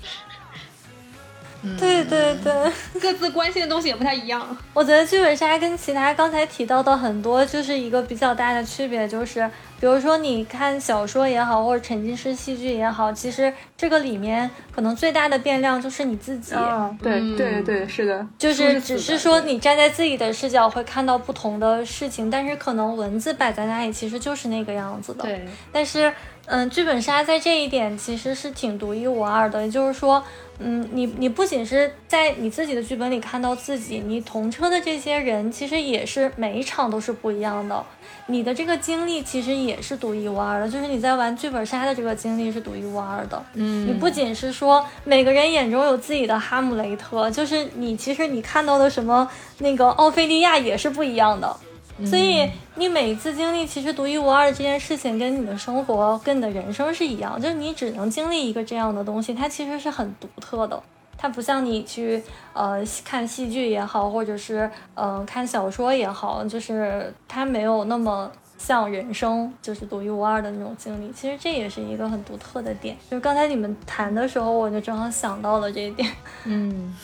[1.77, 4.57] 对对对， 各自关心的东西也不太一样。
[4.73, 16.55] 我觉得剧本杀跟其他刚才提到的很多就是一个比较大的区别，就是比如说你看小说也好，或者沉浸式戏剧也好，其实这个里面可能最大的变量就是你自己。
[17.03, 25.25] 对对对，是的，就是只是说你站在自己的视角会看到不同的事情，但是可能文字摆在那里其实就是那个样子的。
[25.25, 26.13] 对，但是。
[26.47, 30.23] 嗯，剧本杀在这一点其实是挺独一无二的，也就是说，
[30.61, 37.85] 嗯，你你不仅是在你自己的剧本里看到自己，你同车的这些人其实也是每一场都是不一样的，
[38.27, 43.43] 你的这个经历其实也是独一无二的，就是你在玩剧本杀的这个经历是独一无二的。
[43.55, 51.57] 嗯，你不仅是说每个人眼中有自己的哈姆雷特，就是你其实你看到的什么那个奥菲利亚也是不一样的。
[52.05, 60.83] 所以你每一次经历其实独一无二的这件事情，跟你的生活、跟你的人生是一样，就是你只能经历一个这样的东西，它其实是很独特的。
[61.17, 71.11] 它不像你去呃看戏剧也好，或者是呃看小说也好，就是它没有那么像人生，就是独一无二的那种经历。
[71.13, 72.95] 其实这也是一个很独特的点。
[73.11, 76.13] 就是刚才你们谈的时候，我就正好想到了这一点。
[76.45, 76.95] 嗯。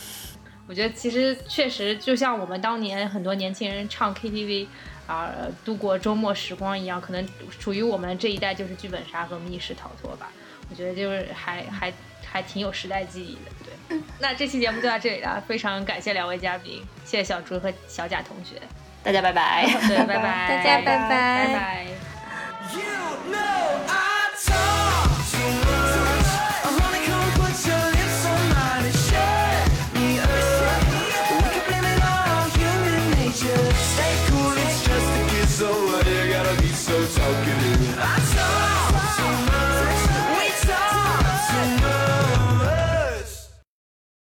[0.72, 4.66] 我觉得其实确实就像我们当年很多年轻人唱 KTV
[5.06, 5.30] 啊
[5.66, 7.28] 度过周末时光一样，可能
[7.60, 10.32] 属于我们这一代就是剧本杀和密室逃脱吧。
[10.70, 11.92] 我觉得就是还还
[12.24, 13.50] 还挺有时代记忆的。
[13.90, 18.56] 对，那这期节目就到这里了，非常感谢两位嘉宾，谢谢小朱和小贾同学，
[19.02, 21.86] 大家拜拜， 对，拜拜，大家拜拜，拜拜。